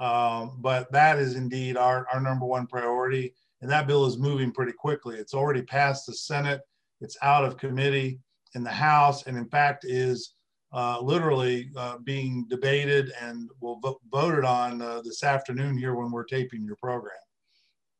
Um, 0.00 0.58
but 0.60 0.90
that 0.92 1.18
is 1.18 1.36
indeed 1.36 1.76
our, 1.76 2.06
our 2.12 2.20
number 2.20 2.46
one 2.46 2.66
priority. 2.66 3.34
And 3.60 3.70
that 3.70 3.86
bill 3.86 4.06
is 4.06 4.18
moving 4.18 4.52
pretty 4.52 4.72
quickly. 4.72 5.16
It's 5.16 5.34
already 5.34 5.62
passed 5.62 6.06
the 6.06 6.14
Senate. 6.14 6.60
It's 7.00 7.16
out 7.22 7.44
of 7.44 7.56
committee 7.56 8.20
in 8.54 8.64
the 8.64 8.70
House. 8.70 9.26
And 9.26 9.36
in 9.36 9.48
fact 9.48 9.84
is 9.84 10.34
uh, 10.72 11.00
literally 11.00 11.70
uh, 11.76 11.98
being 11.98 12.46
debated 12.48 13.12
and 13.20 13.48
will 13.60 13.78
vo- 13.80 14.00
voted 14.10 14.44
on 14.44 14.82
uh, 14.82 15.00
this 15.02 15.22
afternoon 15.22 15.78
here 15.78 15.94
when 15.94 16.10
we're 16.10 16.24
taping 16.24 16.64
your 16.64 16.76
program. 16.76 17.14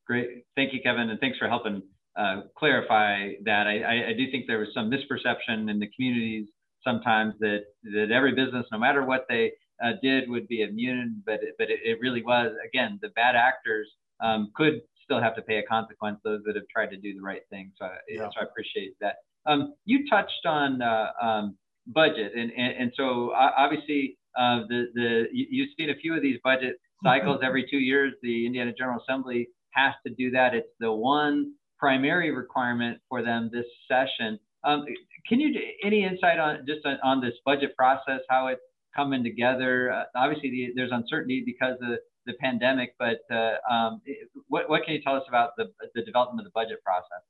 Great. 0.07 0.45
Thank 0.57 0.75
you, 0.75 0.81
Kevin. 0.83 1.09
And 1.09 1.21
thanks 1.21 1.39
for 1.39 1.49
helping 1.49 1.83
uh, 2.17 2.43
clarify 2.59 3.33
that. 3.45 3.67
I, 3.67 4.11
I, 4.11 4.13
do 4.13 4.31
think 4.31 4.47
there 4.47 4.59
was 4.59 4.69
some 4.75 4.91
misperception 4.91 5.71
in 5.71 5.79
the 5.79 5.89
communities 5.97 6.47
sometimes 6.85 7.35
that, 7.41 7.65
that 7.85 8.11
every 8.13 8.35
business, 8.35 8.67
no 8.71 8.79
matter 8.79 9.05
what 9.05 9.25
they 9.29 9.53
uh, 9.83 9.93
did, 10.02 10.28
would 10.28 10.49
be 10.49 10.62
immune, 10.62 11.23
but, 11.25 11.35
it, 11.35 11.54
but 11.59 11.71
it, 11.71 11.81
it, 11.85 11.99
really 12.00 12.23
was, 12.23 12.52
again, 12.66 12.99
the 13.02 13.09
bad 13.11 13.37
actors 13.37 13.88
um, 14.21 14.50
could 14.54 14.81
still 15.02 15.21
have 15.21 15.35
to 15.37 15.43
pay 15.43 15.59
a 15.59 15.62
consequence, 15.62 16.19
those 16.25 16.40
that 16.47 16.57
have 16.57 16.64
tried 16.73 16.90
to 16.90 16.97
do 16.97 17.14
the 17.14 17.21
right 17.21 17.43
thing. 17.50 17.73
So, 17.78 17.88
yeah. 18.09 18.28
so 18.35 18.40
I 18.40 18.45
appreciate 18.45 18.95
that. 19.00 19.16
Um, 19.47 19.75
you 19.85 20.09
touched 20.09 20.47
on 20.47 20.81
uh, 20.81 21.09
um, 21.21 21.57
budget, 21.88 22.33
and, 22.35 22.50
and, 22.57 22.76
and 22.78 22.93
so 22.97 23.33
obviously 23.35 24.16
uh, 24.38 24.61
the, 24.69 24.87
the, 24.95 25.25
you've 25.33 25.71
seen 25.78 25.90
a 25.90 25.95
few 25.95 26.14
of 26.14 26.23
these 26.23 26.38
budget 26.43 26.76
cycles 27.04 27.40
every 27.43 27.66
two 27.71 27.78
years. 27.78 28.14
The 28.23 28.47
Indiana 28.47 28.73
General 28.76 29.00
Assembly 29.07 29.49
has 29.71 29.95
to 30.07 30.12
do 30.14 30.31
that. 30.31 30.54
It's 30.54 30.69
the 30.81 30.93
one 30.93 31.52
primary 31.78 32.31
requirement 32.31 32.99
for 33.09 33.23
them 33.23 33.50
this 33.52 33.66
session. 33.88 34.38
Um, 34.64 34.85
can 35.28 35.40
you 35.40 35.54
any 35.85 36.04
insight 36.04 36.38
on 36.38 36.64
just 36.66 36.87
on, 36.87 36.99
on, 37.02 37.21
this 37.21 37.35
budget 37.45 37.76
process, 37.76 38.21
how 38.31 38.47
it's 38.47 38.62
coming 38.95 39.23
together? 39.23 39.93
Uh, 39.93 40.05
obviously, 40.15 40.51
the, 40.51 40.73
there's 40.75 40.93
uncertainty 40.93 41.43
because 41.45 41.77
of 41.83 41.99
the 42.27 42.33
pandemic, 42.41 42.95
but 42.99 43.21
uh, 43.31 43.57
um, 43.71 44.01
what, 44.49 44.69
what 44.69 44.85
can 44.85 44.95
you 44.95 45.03
tell 45.03 45.17
us 45.17 45.25
about 45.29 45.51
the, 45.57 45.71
the 45.95 46.03
development 46.03 46.41
of 46.41 46.45
the 46.45 46.53
budget 46.55 46.83
process? 46.83 47.23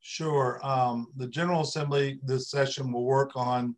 Sure. 0.00 0.58
Um, 0.64 1.08
the 1.16 1.28
General 1.28 1.60
Assembly 1.60 2.18
this 2.24 2.50
session 2.50 2.92
will 2.92 3.04
work 3.04 3.30
on 3.36 3.76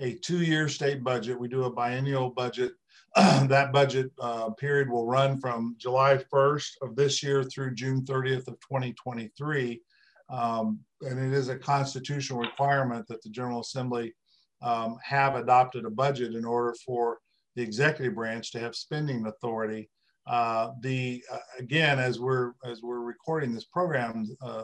a 0.00 0.14
two-year 0.16 0.68
state 0.68 1.02
budget. 1.02 1.38
We 1.38 1.48
do 1.48 1.64
a 1.64 1.70
biennial 1.70 2.30
budget 2.30 2.72
that 3.16 3.72
budget 3.72 4.10
uh, 4.20 4.50
period 4.50 4.88
will 4.88 5.06
run 5.06 5.38
from 5.38 5.76
July 5.78 6.18
1st 6.32 6.70
of 6.80 6.96
this 6.96 7.22
year 7.22 7.44
through 7.44 7.74
June 7.74 8.02
30th 8.02 8.48
of 8.48 8.58
2023. 8.60 9.82
Um, 10.30 10.80
and 11.02 11.18
it 11.18 11.36
is 11.36 11.50
a 11.50 11.58
constitutional 11.58 12.40
requirement 12.40 13.06
that 13.08 13.22
the 13.22 13.28
General 13.28 13.60
Assembly 13.60 14.14
um, 14.62 14.96
have 15.02 15.34
adopted 15.34 15.84
a 15.84 15.90
budget 15.90 16.34
in 16.34 16.44
order 16.44 16.74
for 16.84 17.18
the 17.56 17.62
executive 17.62 18.14
branch 18.14 18.52
to 18.52 18.60
have 18.60 18.74
spending 18.74 19.26
authority. 19.26 19.90
Uh, 20.26 20.70
the 20.80 21.22
uh, 21.32 21.38
again, 21.58 21.98
as 21.98 22.20
we're 22.20 22.52
as 22.64 22.80
we're 22.82 23.00
recording 23.00 23.52
this 23.52 23.64
program 23.64 24.24
uh, 24.40 24.62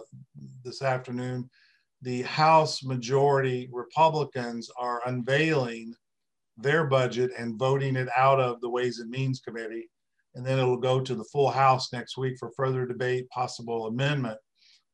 this 0.64 0.82
afternoon, 0.82 1.50
the 2.02 2.22
House 2.22 2.84
majority 2.84 3.68
Republicans 3.72 4.70
are 4.78 5.02
unveiling 5.06 5.94
their 6.56 6.84
budget 6.84 7.30
and 7.38 7.58
voting 7.58 7.96
it 7.96 8.08
out 8.16 8.40
of 8.40 8.60
the 8.60 8.68
Ways 8.68 9.00
and 9.00 9.10
Means 9.10 9.40
Committee. 9.40 9.88
And 10.34 10.46
then 10.46 10.58
it'll 10.58 10.76
go 10.76 11.00
to 11.00 11.14
the 11.14 11.24
full 11.24 11.50
House 11.50 11.92
next 11.92 12.16
week 12.16 12.36
for 12.38 12.52
further 12.56 12.86
debate, 12.86 13.28
possible 13.30 13.86
amendment. 13.86 14.38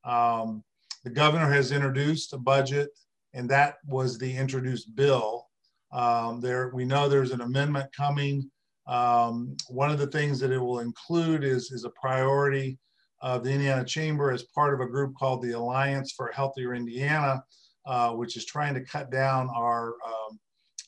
Um, 0.04 0.62
the 1.04 1.10
governor 1.10 1.50
has 1.50 1.72
introduced 1.72 2.32
a 2.32 2.38
budget, 2.38 2.88
and 3.34 3.48
that 3.50 3.76
was 3.86 4.16
the 4.16 4.34
introduced 4.34 4.94
bill. 4.94 5.46
Um, 5.92 6.40
there, 6.40 6.70
we 6.72 6.84
know 6.84 7.08
there's 7.08 7.32
an 7.32 7.40
amendment 7.40 7.90
coming. 7.94 8.50
Um, 8.86 9.56
one 9.68 9.90
of 9.90 9.98
the 9.98 10.06
things 10.06 10.40
that 10.40 10.52
it 10.52 10.58
will 10.58 10.80
include 10.80 11.44
is, 11.44 11.70
is 11.72 11.84
a 11.84 11.90
priority 11.90 12.78
of 13.20 13.42
the 13.44 13.50
Indiana 13.50 13.84
Chamber 13.84 14.30
as 14.30 14.42
part 14.54 14.74
of 14.74 14.80
a 14.80 14.90
group 14.90 15.14
called 15.18 15.42
the 15.42 15.52
Alliance 15.52 16.12
for 16.12 16.30
Healthier 16.32 16.74
Indiana, 16.74 17.42
uh, 17.86 18.12
which 18.12 18.36
is 18.36 18.44
trying 18.44 18.74
to 18.74 18.84
cut 18.84 19.10
down 19.10 19.48
our 19.54 19.94
um, 20.06 20.38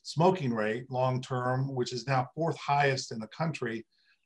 smoking 0.03 0.53
rate 0.53 0.91
long 0.91 1.21
term, 1.21 1.75
which 1.75 1.93
is 1.93 2.07
now 2.07 2.29
fourth 2.35 2.59
highest 2.59 3.11
in 3.11 3.19
the 3.19 3.29
country. 3.29 3.85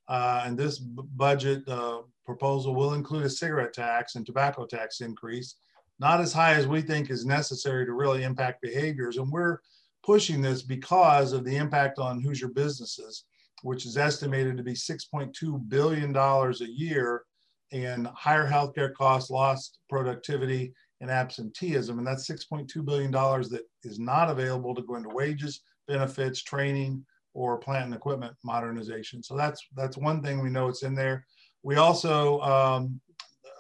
Uh, 0.09 0.43
and 0.45 0.59
this 0.59 0.79
budget 0.79 1.63
uh, 1.69 2.01
proposal 2.27 2.75
will 2.75 2.95
include 2.95 3.25
a 3.25 3.31
cigarette 3.31 3.73
tax 3.73 4.17
and 4.17 4.27
tobacco 4.27 4.67
tax 4.67 5.01
increase, 5.01 5.57
not 6.01 6.21
as 6.21 6.33
high 6.33 6.55
as 6.55 6.67
we 6.67 6.81
think 6.81 7.11
is 7.11 7.27
necessary 7.27 7.85
to 7.85 7.93
really 7.93 8.23
impact 8.23 8.63
behaviors. 8.63 9.19
And 9.19 9.31
we're 9.31 9.59
pushing 10.03 10.41
this 10.41 10.63
because 10.63 11.33
of 11.33 11.45
the 11.45 11.57
impact 11.57 11.99
on 11.99 12.23
Hoosier 12.23 12.49
businesses, 12.49 13.25
which 13.63 13.85
is 13.85 13.99
estimated 13.99 14.57
to 14.57 14.63
be 14.63 14.73
$6.2 14.73 15.69
billion 15.69 16.17
a 16.17 16.53
year 16.65 17.23
in 17.71 18.09
higher 18.15 18.49
healthcare 18.49 18.93
costs, 18.95 19.31
lost 19.31 19.79
productivity, 19.89 20.73
and 21.03 21.11
absenteeism. 21.11 21.99
And 21.99 22.07
that's 22.07 22.29
$6.2 22.29 22.85
billion 22.85 23.13
that 23.13 23.63
is 23.85 23.99
not 23.99 24.31
available 24.31 24.75
to 24.75 24.83
go 24.83 24.97
into 24.97 25.11
wages, 25.11 25.61
benefits, 25.87 26.43
training, 26.43 27.05
or 27.35 27.59
plant 27.59 27.85
and 27.85 27.95
equipment 27.95 28.35
modernization. 28.43 29.23
So 29.23 29.37
that's 29.37 29.65
that's 29.77 29.97
one 29.97 30.23
thing 30.23 30.41
we 30.41 30.51
know 30.51 30.69
it's 30.69 30.83
in 30.83 30.95
there. 30.95 31.25
We 31.63 31.77
also 31.77 32.41
um, 32.41 33.01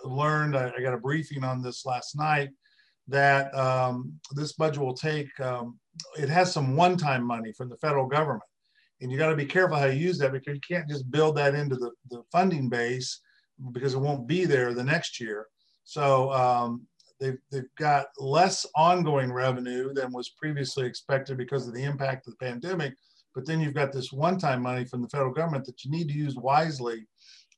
learned, 0.04 0.56
I, 0.56 0.72
I, 0.76 0.80
got 0.82 0.94
a 0.94 0.98
briefing 0.98 1.44
on 1.44 1.62
this 1.62 1.84
last 1.84 2.16
night, 2.16 2.50
that 3.08 3.54
um, 3.54 4.12
this 4.32 4.52
budget 4.52 4.82
will 4.82 4.94
take, 4.94 5.28
um, 5.40 5.78
it 6.18 6.28
has 6.28 6.52
some 6.52 6.76
one-time 6.76 7.24
money 7.24 7.52
from 7.52 7.68
the 7.68 7.76
federal 7.76 8.06
government. 8.06 8.42
And 9.00 9.10
you 9.10 9.18
got 9.18 9.30
to 9.30 9.36
be 9.36 9.46
careful 9.46 9.78
how 9.78 9.86
you 9.86 9.98
use 9.98 10.18
that 10.18 10.32
because 10.32 10.54
you 10.54 10.60
can't 10.66 10.88
just 10.88 11.10
build 11.10 11.36
that 11.36 11.54
into 11.54 11.76
the, 11.76 11.90
the 12.10 12.22
funding 12.30 12.68
base 12.68 13.20
because 13.72 13.94
it 13.94 14.00
won't 14.00 14.26
be 14.26 14.44
there 14.44 14.74
the 14.74 14.84
next 14.84 15.20
year. 15.20 15.46
So 15.84 16.32
um, 16.32 16.86
they've, 17.18 17.38
they've 17.50 17.74
got 17.78 18.06
less 18.18 18.66
ongoing 18.76 19.32
revenue 19.32 19.92
than 19.92 20.12
was 20.12 20.30
previously 20.30 20.86
expected 20.86 21.36
because 21.36 21.66
of 21.66 21.74
the 21.74 21.82
impact 21.82 22.26
of 22.26 22.34
the 22.38 22.44
pandemic. 22.44 22.94
But 23.34 23.46
then 23.46 23.60
you've 23.60 23.74
got 23.74 23.92
this 23.92 24.12
one 24.12 24.38
time 24.38 24.62
money 24.62 24.84
from 24.84 25.02
the 25.02 25.08
federal 25.08 25.32
government 25.32 25.64
that 25.66 25.84
you 25.84 25.90
need 25.90 26.08
to 26.08 26.14
use 26.14 26.36
wisely. 26.36 27.06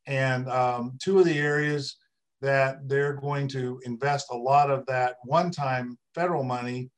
And 0.07 0.48
um, 0.48 0.98
two 1.02 1.18
of 1.18 1.24
the 1.24 1.38
areas 1.38 1.96
that 2.42 2.87
they're 2.88 3.14
going 3.14 3.48
to 3.48 3.81
invest 3.85 4.26
a 4.31 4.37
lot 4.37 4.70
of 4.70 4.85
that 4.87 5.16
one 5.24 5.50
time 5.50 5.96
federal 6.14 6.42
money 6.42 6.90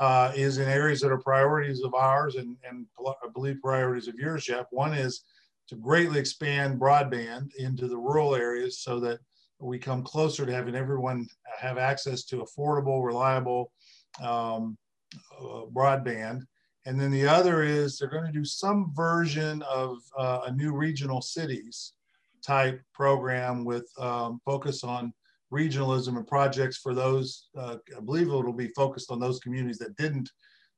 uh, 0.00 0.32
is 0.34 0.58
in 0.58 0.68
areas 0.68 1.00
that 1.00 1.12
are 1.12 1.18
priorities 1.18 1.82
of 1.82 1.94
ours 1.94 2.34
and, 2.34 2.56
and 2.68 2.86
I 3.06 3.28
believe 3.32 3.60
priorities 3.62 4.08
of 4.08 4.16
yours, 4.16 4.44
Jeff. 4.44 4.66
One 4.70 4.92
is 4.92 5.22
to 5.68 5.76
greatly 5.76 6.18
expand 6.18 6.80
broadband 6.80 7.54
into 7.56 7.86
the 7.86 7.96
rural 7.96 8.34
areas 8.34 8.80
so 8.80 8.98
that 9.00 9.20
we 9.60 9.78
come 9.78 10.02
closer 10.02 10.44
to 10.44 10.52
having 10.52 10.74
everyone 10.74 11.28
have 11.58 11.78
access 11.78 12.24
to 12.24 12.44
affordable, 12.44 13.04
reliable 13.04 13.72
um, 14.22 14.76
uh, 15.38 15.66
broadband. 15.72 16.42
And 16.86 16.98
then 16.98 17.10
the 17.10 17.28
other 17.28 17.62
is 17.62 17.98
they're 17.98 18.08
going 18.08 18.26
to 18.26 18.32
do 18.32 18.44
some 18.44 18.92
version 18.94 19.62
of 19.62 19.98
uh, 20.18 20.40
a 20.46 20.52
new 20.52 20.72
regional 20.72 21.20
cities 21.20 21.92
type 22.42 22.80
program 22.94 23.64
with 23.64 23.90
um, 23.98 24.40
focus 24.44 24.84
on 24.84 25.12
regionalism 25.52 26.16
and 26.16 26.26
projects 26.26 26.78
for 26.78 26.94
those. 26.94 27.48
Uh, 27.56 27.76
I 27.96 28.00
believe 28.00 28.28
it'll 28.28 28.52
be 28.52 28.68
focused 28.68 29.10
on 29.10 29.20
those 29.20 29.40
communities 29.40 29.78
that 29.78 29.96
didn't 29.96 30.30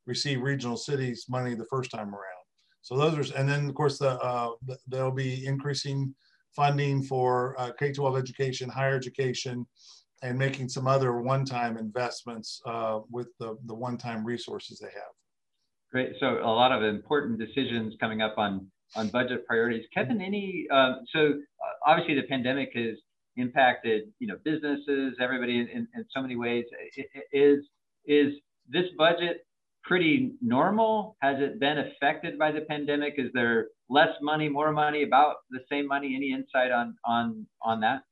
receive 0.07 0.40
regional 0.40 0.77
cities 0.77 1.27
money 1.29 1.55
the 1.55 1.66
first 1.66 1.90
time 1.90 2.09
around. 2.09 2.42
So 2.81 2.96
those 2.96 3.31
are, 3.31 3.38
and 3.38 3.48
then 3.48 3.68
of 3.68 3.75
course 3.75 3.98
the, 3.98 4.18
uh, 4.20 4.51
they'll 4.88 5.12
be 5.12 5.46
increasing 5.46 6.14
funding 6.55 7.03
for 7.03 7.59
uh, 7.59 7.70
K-12 7.79 8.18
education, 8.18 8.68
higher 8.68 8.96
education, 8.96 9.66
and 10.22 10.38
making 10.38 10.68
some 10.68 10.87
other 10.87 11.20
one-time 11.20 11.77
investments 11.77 12.61
uh, 12.66 13.01
with 13.11 13.29
the, 13.38 13.57
the 13.66 13.75
one-time 13.75 14.25
resources 14.25 14.79
they 14.79 14.88
have. 14.88 15.12
Great. 15.90 16.14
So 16.20 16.38
a 16.42 16.48
lot 16.48 16.72
of 16.72 16.83
important 16.83 17.38
decisions 17.38 17.94
coming 18.01 18.22
up 18.22 18.38
on 18.38 18.66
on 18.97 19.09
budget 19.09 19.47
priorities. 19.47 19.85
Kevin, 19.95 20.21
any 20.21 20.67
uh, 20.73 20.95
so 21.13 21.21
uh, 21.21 21.91
obviously 21.91 22.15
the 22.15 22.27
pandemic 22.29 22.71
has 22.75 22.97
impacted 23.37 24.05
you 24.19 24.27
know 24.27 24.37
businesses, 24.45 25.15
everybody 25.21 25.59
in, 25.59 25.69
in, 25.69 25.89
in 25.95 26.05
so 26.15 26.21
many 26.23 26.37
ways. 26.37 26.65
Is 27.33 27.65
is 28.05 28.35
this 28.69 28.87
budget 28.99 29.47
pretty 29.83 30.33
normal? 30.41 31.17
Has 31.23 31.37
it 31.41 31.59
been 31.59 31.79
affected 31.79 32.39
by 32.39 32.53
the 32.53 32.63
pandemic? 32.63 33.15
Is 33.19 33.31
there 33.35 33.69
less 33.89 34.15
money, 34.21 34.49
more 34.49 34.73
money, 34.73 35.03
about 35.03 35.37
the 35.51 35.61
same 35.71 35.87
money? 35.87 36.15
Any 36.15 36.33
insight 36.33 36.71
on 36.71 36.97
on 37.05 37.47
on 37.63 37.81
that? 37.81 38.03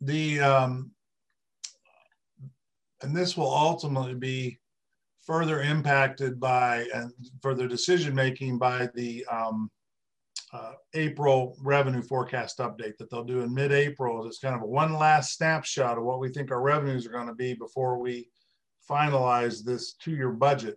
The 0.00 0.40
um, 0.40 0.92
and 3.02 3.16
this 3.16 3.36
will 3.36 3.52
ultimately 3.52 4.14
be 4.14 4.58
further 5.24 5.62
impacted 5.62 6.40
by 6.40 6.86
and 6.94 7.12
further 7.40 7.68
decision 7.68 8.14
making 8.14 8.58
by 8.58 8.88
the 8.94 9.24
um, 9.26 9.70
uh, 10.52 10.72
April 10.94 11.56
revenue 11.62 12.02
forecast 12.02 12.58
update 12.58 12.96
that 12.98 13.10
they'll 13.10 13.24
do 13.24 13.40
in 13.40 13.54
mid-April. 13.54 14.26
It's 14.26 14.38
kind 14.38 14.54
of 14.54 14.62
a 14.62 14.66
one 14.66 14.94
last 14.94 15.36
snapshot 15.36 15.96
of 15.98 16.04
what 16.04 16.20
we 16.20 16.28
think 16.28 16.50
our 16.50 16.60
revenues 16.60 17.06
are 17.06 17.12
going 17.12 17.28
to 17.28 17.34
be 17.34 17.54
before 17.54 17.98
we 17.98 18.28
finalize 18.88 19.64
this 19.64 19.94
two-year 19.94 20.30
budget 20.30 20.76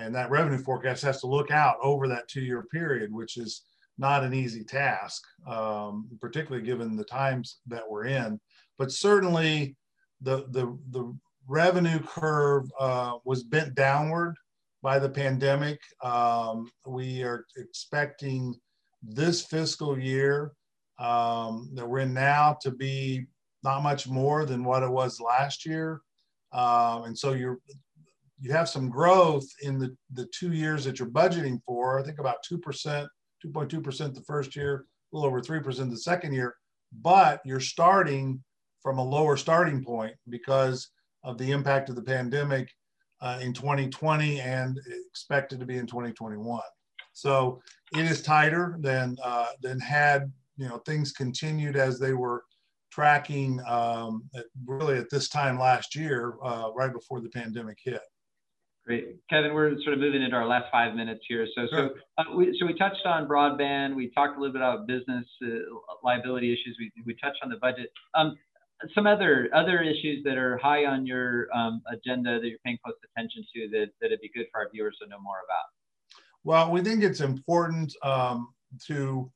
and 0.00 0.14
that 0.14 0.30
revenue 0.30 0.58
forecast 0.58 1.02
has 1.02 1.20
to 1.20 1.26
look 1.26 1.50
out 1.50 1.76
over 1.82 2.08
that 2.08 2.28
two-year 2.28 2.64
period, 2.72 3.12
which 3.12 3.36
is 3.36 3.64
not 3.98 4.24
an 4.24 4.32
easy 4.32 4.64
task, 4.64 5.22
um, 5.46 6.08
particularly 6.20 6.64
given 6.64 6.96
the 6.96 7.04
times 7.04 7.58
that 7.66 7.88
we're 7.88 8.06
in. 8.06 8.40
But 8.78 8.92
certainly, 8.92 9.76
the 10.22 10.46
the 10.50 10.78
the 10.90 11.14
revenue 11.46 12.00
curve 12.00 12.64
uh, 12.78 13.18
was 13.24 13.42
bent 13.42 13.74
downward 13.74 14.36
by 14.82 14.98
the 14.98 15.08
pandemic. 15.08 15.80
Um, 16.02 16.70
we 16.86 17.22
are 17.22 17.44
expecting 17.56 18.54
this 19.02 19.44
fiscal 19.44 19.98
year 19.98 20.52
um, 20.98 21.70
that 21.74 21.88
we're 21.88 22.00
in 22.00 22.12
now 22.12 22.56
to 22.62 22.70
be 22.70 23.26
not 23.62 23.82
much 23.82 24.08
more 24.08 24.44
than 24.44 24.64
what 24.64 24.82
it 24.82 24.90
was 24.90 25.20
last 25.20 25.66
year. 25.66 26.00
Um, 26.52 27.04
and 27.04 27.18
so 27.18 27.32
you're 27.32 27.58
you 28.40 28.52
have 28.52 28.68
some 28.68 28.88
growth 28.88 29.46
in 29.62 29.78
the, 29.78 29.94
the 30.14 30.26
two 30.34 30.52
years 30.52 30.84
that 30.84 30.98
you're 30.98 31.08
budgeting 31.08 31.60
for. 31.66 32.00
I 32.00 32.02
think 32.02 32.18
about 32.18 32.38
2%, 32.50 32.58
2.2% 33.44 34.14
the 34.14 34.22
first 34.22 34.56
year, 34.56 34.86
a 35.12 35.16
little 35.16 35.28
over 35.28 35.42
3% 35.42 35.90
the 35.90 35.96
second 35.96 36.32
year, 36.32 36.56
but 37.02 37.42
you're 37.44 37.60
starting 37.60 38.42
from 38.82 38.98
a 38.98 39.04
lower 39.04 39.36
starting 39.36 39.84
point 39.84 40.14
because 40.30 40.88
of 41.22 41.36
the 41.36 41.50
impact 41.50 41.90
of 41.90 41.96
the 41.96 42.02
pandemic 42.02 42.72
uh, 43.20 43.38
in 43.42 43.52
2020 43.52 44.40
and 44.40 44.80
expected 45.06 45.60
to 45.60 45.66
be 45.66 45.76
in 45.76 45.86
2021. 45.86 46.60
So 47.20 47.60
it 47.92 48.06
is 48.06 48.22
tighter 48.22 48.76
than 48.80 49.18
uh, 49.22 49.48
than 49.60 49.78
had 49.78 50.32
you 50.56 50.68
know 50.68 50.78
things 50.78 51.12
continued 51.12 51.76
as 51.76 51.98
they 51.98 52.14
were 52.14 52.44
tracking 52.90 53.60
um, 53.68 54.24
at, 54.34 54.46
really 54.66 54.96
at 54.96 55.10
this 55.10 55.28
time 55.28 55.58
last 55.58 55.94
year, 55.94 56.34
uh, 56.42 56.70
right 56.74 56.92
before 56.92 57.20
the 57.20 57.28
pandemic 57.28 57.78
hit. 57.84 58.00
Great, 58.86 59.16
Kevin. 59.28 59.52
We're 59.52 59.78
sort 59.82 59.92
of 59.92 60.00
moving 60.00 60.22
into 60.22 60.34
our 60.34 60.46
last 60.46 60.66
five 60.72 60.94
minutes 60.94 61.20
here. 61.28 61.46
So, 61.54 61.66
sure. 61.70 61.90
so 62.16 62.24
uh, 62.24 62.34
we 62.34 62.56
so 62.58 62.66
we 62.66 62.72
touched 62.74 63.04
on 63.04 63.28
broadband. 63.28 63.94
We 63.94 64.10
talked 64.12 64.38
a 64.38 64.40
little 64.40 64.54
bit 64.54 64.62
about 64.62 64.86
business 64.86 65.26
uh, 65.44 65.48
liability 66.02 66.50
issues. 66.50 66.74
We 66.78 66.90
we 67.04 67.14
touched 67.22 67.40
on 67.42 67.50
the 67.50 67.58
budget. 67.58 67.92
Um, 68.14 68.34
some 68.94 69.06
other 69.06 69.50
other 69.54 69.82
issues 69.82 70.24
that 70.24 70.38
are 70.38 70.56
high 70.56 70.86
on 70.86 71.04
your 71.04 71.54
um, 71.54 71.82
agenda 71.92 72.40
that 72.40 72.48
you're 72.48 72.58
paying 72.64 72.78
close 72.82 72.96
attention 73.14 73.44
to 73.54 73.68
that 73.72 73.88
that 74.00 74.06
it'd 74.06 74.22
be 74.22 74.30
good 74.34 74.46
for 74.50 74.62
our 74.62 74.70
viewers 74.72 74.96
to 75.02 75.08
know 75.08 75.20
more 75.20 75.44
about. 75.44 75.68
Well, 76.44 76.70
we 76.70 76.82
think 76.82 77.02
it's 77.02 77.20
important 77.20 77.94
um, 78.02 78.48
to 78.86 79.30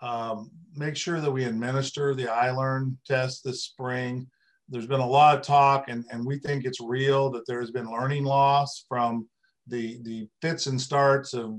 um, 0.00 0.50
make 0.74 0.96
sure 0.96 1.20
that 1.20 1.30
we 1.30 1.44
administer 1.44 2.14
the 2.14 2.24
iLearn 2.24 2.96
test 3.06 3.42
this 3.44 3.64
spring. 3.64 4.26
There's 4.68 4.86
been 4.86 5.00
a 5.00 5.06
lot 5.06 5.36
of 5.36 5.42
talk, 5.42 5.88
and, 5.88 6.04
and 6.10 6.24
we 6.24 6.38
think 6.38 6.64
it's 6.64 6.80
real 6.80 7.30
that 7.30 7.46
there 7.46 7.60
has 7.60 7.70
been 7.70 7.90
learning 7.90 8.24
loss 8.24 8.84
from 8.88 9.28
the 9.66 9.98
the 10.02 10.28
fits 10.42 10.66
and 10.66 10.80
starts 10.80 11.32
of 11.34 11.58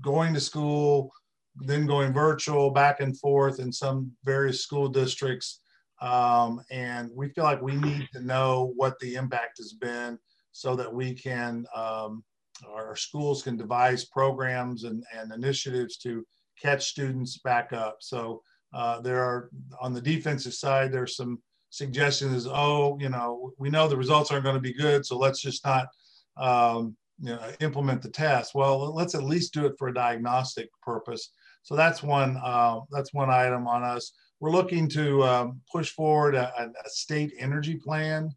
going 0.00 0.34
to 0.34 0.40
school, 0.40 1.10
then 1.56 1.86
going 1.86 2.12
virtual, 2.12 2.70
back 2.70 3.00
and 3.00 3.18
forth 3.18 3.58
in 3.58 3.72
some 3.72 4.12
various 4.24 4.62
school 4.62 4.88
districts 4.88 5.60
um, 6.02 6.60
and 6.70 7.10
we 7.14 7.28
feel 7.28 7.44
like 7.44 7.62
we 7.62 7.76
need 7.76 8.08
to 8.12 8.20
know 8.20 8.72
what 8.76 8.98
the 8.98 9.14
impact 9.14 9.58
has 9.58 9.72
been 9.72 10.18
so 10.50 10.74
that 10.74 10.92
we 10.92 11.14
can, 11.14 11.64
um, 11.74 12.24
our 12.70 12.96
schools 12.96 13.42
can 13.42 13.56
devise 13.56 14.04
programs 14.04 14.84
and, 14.84 15.04
and 15.14 15.32
initiatives 15.32 15.96
to 15.98 16.24
catch 16.60 16.88
students 16.88 17.38
back 17.38 17.72
up. 17.72 17.96
So 18.00 18.42
uh, 18.72 19.00
there 19.00 19.22
are, 19.22 19.50
on 19.80 19.92
the 19.92 20.00
defensive 20.00 20.54
side, 20.54 20.92
there's 20.92 21.16
some 21.16 21.40
suggestions, 21.70 22.46
oh, 22.46 22.98
you 23.00 23.08
know, 23.08 23.52
we 23.58 23.70
know 23.70 23.88
the 23.88 23.96
results 23.96 24.30
aren't 24.30 24.44
going 24.44 24.56
to 24.56 24.60
be 24.60 24.74
good, 24.74 25.04
so 25.04 25.18
let's 25.18 25.40
just 25.40 25.64
not 25.64 25.88
um, 26.36 26.96
you 27.20 27.30
know, 27.30 27.40
implement 27.60 28.02
the 28.02 28.10
test. 28.10 28.54
Well, 28.54 28.94
let's 28.94 29.14
at 29.14 29.22
least 29.22 29.54
do 29.54 29.66
it 29.66 29.74
for 29.78 29.88
a 29.88 29.94
diagnostic 29.94 30.68
purpose. 30.82 31.30
So 31.62 31.76
that's 31.76 32.02
one, 32.02 32.38
uh, 32.42 32.80
that's 32.90 33.14
one 33.14 33.30
item 33.30 33.66
on 33.66 33.82
us. 33.82 34.12
We're 34.40 34.50
looking 34.50 34.88
to 34.88 35.22
um, 35.22 35.60
push 35.70 35.90
forward 35.90 36.34
a, 36.34 36.52
a, 36.58 36.88
state 36.88 37.32
energy 37.38 37.76
plan. 37.76 38.30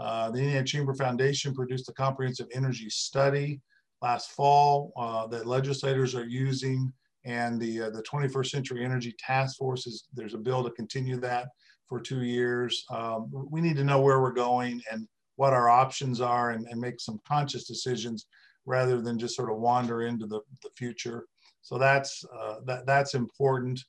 Uh, 0.00 0.30
the 0.30 0.40
Indiana 0.40 0.66
Chamber 0.66 0.94
Foundation 0.94 1.54
produced 1.54 1.88
a 1.88 1.92
comprehensive 1.92 2.48
energy 2.52 2.90
study 2.90 3.60
last 4.02 4.32
fall 4.32 4.92
uh, 4.96 5.26
that 5.28 5.46
legislators 5.46 6.14
are 6.14 6.26
using 6.26 6.92
and 7.24 7.60
the, 7.60 7.82
uh, 7.82 7.90
the 7.90 8.02
21st 8.02 8.46
Century 8.46 8.84
Energy 8.84 9.14
Task 9.18 9.56
Force 9.56 9.86
is, 9.86 10.08
there's 10.12 10.34
a 10.34 10.38
bill 10.38 10.64
to 10.64 10.70
continue 10.70 11.18
that 11.20 11.48
for 11.88 12.00
two 12.00 12.24
years. 12.24 12.84
Um, 12.90 13.30
we 13.50 13.60
need 13.60 13.76
to 13.76 13.84
know 13.84 14.00
where 14.00 14.20
we're 14.20 14.32
going 14.32 14.82
and 14.90 15.06
what 15.36 15.52
our 15.52 15.68
options 15.68 16.20
are 16.20 16.50
and, 16.50 16.66
and 16.68 16.80
make 16.80 17.00
some 17.00 17.20
conscious 17.26 17.64
decisions 17.64 18.26
rather 18.66 19.00
than 19.00 19.18
just 19.18 19.36
sort 19.36 19.50
of 19.50 19.58
wander 19.58 20.02
into 20.02 20.26
the, 20.26 20.40
the 20.62 20.70
future. 20.76 21.26
So 21.62 21.78
that's, 21.78 22.24
uh, 22.36 22.56
that, 22.66 22.86
that's 22.86 23.14
important. 23.14 23.80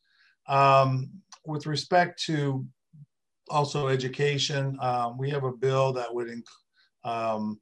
Um, 0.48 1.10
with 1.46 1.66
respect 1.66 2.22
to 2.26 2.66
also 3.50 3.88
education, 3.88 4.78
um, 4.82 5.18
we 5.18 5.30
have 5.32 5.44
a 5.44 5.52
bill 5.52 5.92
that 5.94 6.14
would 6.14 6.30
um, 7.04 7.60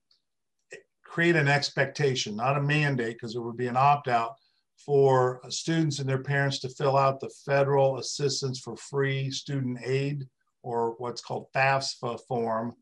create 1.12 1.36
an 1.36 1.50
expectation, 1.50 2.38
not 2.38 2.58
a 2.58 2.62
mandate, 2.62 3.18
because 3.18 3.36
it 3.36 3.42
would 3.42 3.58
be 3.58 3.68
an 3.68 3.76
opt-out 3.76 4.34
for 4.78 5.42
students 5.50 6.00
and 6.00 6.08
their 6.08 6.24
parents 6.24 6.60
to 6.60 6.70
fill 6.70 6.96
out 6.96 7.20
the 7.20 7.30
federal 7.46 7.98
assistance 7.98 8.62
for 8.62 8.78
free 8.78 9.30
student 9.30 9.78
aid 9.84 10.26
or 10.64 10.96
what's 11.00 11.20
called 11.20 11.48
FAFSA 11.54 12.18
form, 12.30 12.74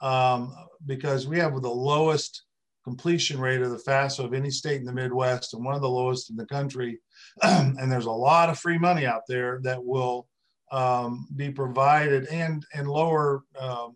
um, 0.00 0.52
because 0.86 1.28
we 1.28 1.38
have 1.38 1.62
the 1.62 1.68
lowest 1.68 2.42
completion 2.82 3.38
rate 3.38 3.62
of 3.62 3.70
the 3.70 3.78
FAFSA 3.88 4.24
of 4.24 4.34
any 4.34 4.50
state 4.50 4.80
in 4.80 4.86
the 4.86 4.92
Midwest 4.92 5.54
and 5.54 5.64
one 5.64 5.76
of 5.76 5.80
the 5.80 5.88
lowest 5.88 6.28
in 6.28 6.34
the 6.34 6.46
country. 6.46 6.98
and 7.42 7.90
there's 7.90 8.06
a 8.06 8.10
lot 8.10 8.50
of 8.50 8.58
free 8.58 8.78
money 8.78 9.06
out 9.06 9.22
there 9.28 9.60
that 9.62 9.82
will 9.82 10.26
um, 10.72 11.28
be 11.36 11.52
provided 11.52 12.26
and, 12.26 12.66
and 12.74 12.88
lower 12.88 13.44
um, 13.60 13.94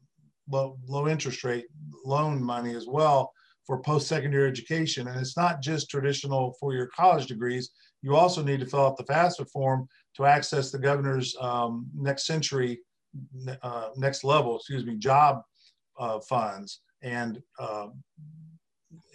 low, 0.48 0.78
low 0.86 1.08
interest 1.08 1.42
rate 1.42 1.66
loan 2.04 2.40
money 2.40 2.76
as 2.76 2.86
well 2.86 3.32
for 3.70 3.78
post-secondary 3.78 4.48
education. 4.48 5.06
And 5.06 5.20
it's 5.20 5.36
not 5.36 5.62
just 5.62 5.88
traditional 5.88 6.56
for 6.58 6.74
your 6.74 6.88
college 6.88 7.28
degrees. 7.28 7.70
You 8.02 8.16
also 8.16 8.42
need 8.42 8.58
to 8.58 8.66
fill 8.66 8.84
out 8.84 8.96
the 8.96 9.04
FAFSA 9.04 9.48
form 9.48 9.86
to 10.16 10.26
access 10.26 10.72
the 10.72 10.78
governor's 10.80 11.36
um, 11.40 11.86
next 11.94 12.26
century, 12.26 12.80
uh, 13.62 13.90
next 13.94 14.24
level, 14.24 14.56
excuse 14.56 14.84
me, 14.84 14.96
job 14.96 15.42
uh, 16.00 16.18
funds 16.28 16.80
and 17.02 17.40
uh, 17.60 17.86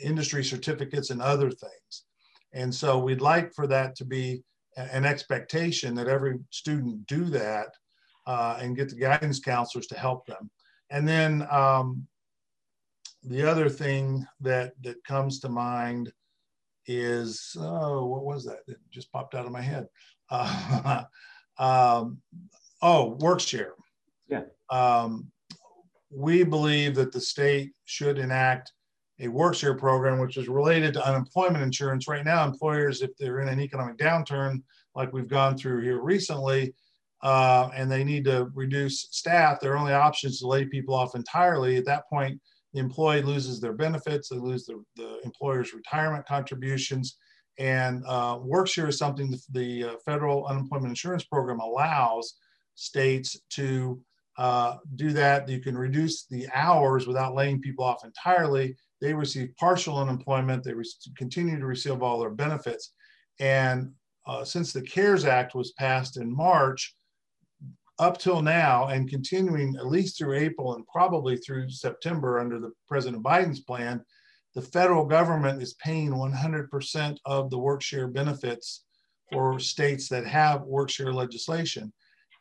industry 0.02 0.42
certificates 0.42 1.10
and 1.10 1.22
other 1.22 1.52
things. 1.52 2.06
And 2.54 2.74
so 2.74 2.98
we'd 2.98 3.20
like 3.20 3.54
for 3.54 3.68
that 3.68 3.94
to 3.98 4.06
be 4.06 4.42
an 4.78 5.04
expectation 5.04 5.94
that 5.96 6.08
every 6.08 6.40
student 6.50 7.06
do 7.08 7.26
that 7.26 7.68
uh, 8.26 8.58
and 8.62 8.78
get 8.78 8.88
the 8.88 8.96
guidance 8.96 9.42
counselors 9.42 9.88
to 9.88 10.00
help 10.00 10.26
them. 10.26 10.50
And 10.92 11.06
then 11.06 11.46
um, 11.52 12.08
the 13.28 13.50
other 13.50 13.70
thing 13.70 14.26
that, 14.42 14.74
that 14.82 15.04
comes 15.04 15.40
to 15.40 15.50
mind 15.50 16.12
is, 16.88 17.56
oh, 17.60 18.06
what 18.06 18.24
was 18.24 18.46
that? 18.46 18.60
It 18.68 18.78
just 18.92 19.12
popped 19.12 19.36
out 19.36 19.46
of 19.46 19.52
my 19.52 19.62
head. 19.62 19.88
Uh, 20.30 21.04
um, 21.58 22.20
oh, 22.82 23.18
WorkShare. 23.20 23.72
Yeah. 24.28 24.44
Um, 24.70 25.32
we 26.12 26.44
believe 26.44 26.96
that 26.96 27.12
the 27.12 27.22
state 27.22 27.72
should 27.86 28.20
enact 28.20 28.72
a 29.20 29.28
WorkShare 29.28 29.78
program, 29.78 30.20
which 30.20 30.38
is 30.38 30.48
related 30.48 30.94
to 30.94 31.08
unemployment 31.08 31.64
insurance. 31.64 32.08
Right 32.08 32.26
now, 32.26 32.46
employers, 32.46 33.02
if 33.02 33.16
they're 33.18 33.42
in 33.42 33.48
an 33.48 33.60
economic 33.60 33.98
downturn, 33.98 34.62
like 34.94 35.14
we've 35.14 35.28
gone 35.28 35.58
through 35.58 35.82
here 35.82 36.02
recently, 36.02 36.74
uh, 37.22 37.70
and 37.74 37.92
they 37.92 38.04
need 38.04 38.26
to 38.26 38.52
reduce 38.54 39.08
staff, 39.12 39.60
their 39.60 39.78
only 39.78 39.94
option 39.94 40.30
is 40.30 40.40
to 40.40 40.48
lay 40.48 40.66
people 40.66 40.94
off 40.94 41.16
entirely. 41.16 41.78
At 41.78 41.86
that 41.86 42.08
point, 42.10 42.40
the 42.76 42.82
employee 42.82 43.24
loses 43.24 43.60
their 43.60 43.74
benefits, 43.74 44.30
they 44.30 44.38
lose 44.38 44.66
the, 44.66 44.84
the 44.96 45.20
employer's 45.24 45.74
retirement 45.74 46.28
contributions. 46.28 47.18
And 47.58 48.04
uh, 48.06 48.38
WorkShare 48.38 48.90
is 48.90 49.00
something 49.00 49.32
the, 49.32 49.42
the 49.52 49.84
uh, 49.86 49.96
federal 50.06 50.46
unemployment 50.46 50.92
insurance 50.92 51.24
program 51.24 51.60
allows 51.60 52.36
states 52.76 53.40
to 53.52 54.00
uh, 54.38 54.76
do 54.96 55.12
that. 55.14 55.50
You 55.50 55.62
can 55.62 55.76
reduce 55.78 56.26
the 56.26 56.48
hours 56.54 57.08
without 57.08 57.34
laying 57.34 57.62
people 57.62 57.86
off 57.86 58.04
entirely 58.04 58.76
they 59.02 59.14
receive 59.14 59.56
partial 59.58 59.98
unemployment. 59.98 60.64
They 60.64 60.74
continue 61.18 61.60
to 61.60 61.66
receive 61.66 62.02
all 62.02 62.20
their 62.20 62.30
benefits. 62.30 62.94
And 63.40 63.92
uh, 64.26 64.44
since 64.44 64.74
the 64.74 64.82
CARES 64.82 65.26
Act 65.26 65.54
was 65.56 65.74
passed 65.74 66.18
in 66.18 66.34
March, 66.34 66.96
up 68.00 68.18
till 68.18 68.42
now 68.42 68.88
and 68.88 69.10
continuing 69.10 69.76
at 69.78 69.88
least 69.88 70.18
through 70.18 70.38
April 70.38 70.76
and 70.76 70.86
probably 70.88 71.38
through 71.38 71.70
September 71.70 72.40
under 72.40 72.60
the 72.60 72.72
President 72.88 73.24
Biden's 73.24 73.62
plan, 73.62 74.04
the 74.54 74.62
federal 74.62 75.06
government 75.06 75.62
is 75.62 75.74
paying 75.76 76.12
100% 76.12 77.18
of 77.26 77.50
the 77.50 77.58
work-share 77.58 78.08
benefits 78.08 78.86
for 79.32 79.60
states 79.60 80.08
that 80.10 80.26
have 80.26 80.64
work-share 80.64 81.14
legislation. 81.14 81.92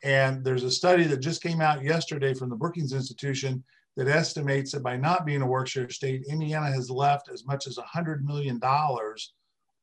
And 0.03 0.43
there's 0.43 0.63
a 0.63 0.71
study 0.71 1.05
that 1.05 1.17
just 1.17 1.41
came 1.41 1.61
out 1.61 1.83
yesterday 1.83 2.33
from 2.33 2.49
the 2.49 2.55
Brookings 2.55 2.93
Institution 2.93 3.63
that 3.97 4.07
estimates 4.07 4.71
that 4.71 4.83
by 4.83 4.97
not 4.97 5.25
being 5.25 5.41
a 5.41 5.47
work-share 5.47 5.89
state, 5.89 6.23
Indiana 6.27 6.67
has 6.67 6.89
left 6.89 7.29
as 7.29 7.45
much 7.45 7.65
as 7.65 7.77
$100 7.77 8.21
million 8.21 8.59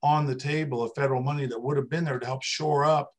on 0.02 0.26
the 0.26 0.34
table 0.34 0.82
of 0.82 0.92
federal 0.94 1.22
money 1.22 1.46
that 1.46 1.60
would 1.60 1.76
have 1.76 1.88
been 1.88 2.04
there 2.04 2.18
to 2.18 2.26
help 2.26 2.42
shore 2.42 2.84
up 2.84 3.12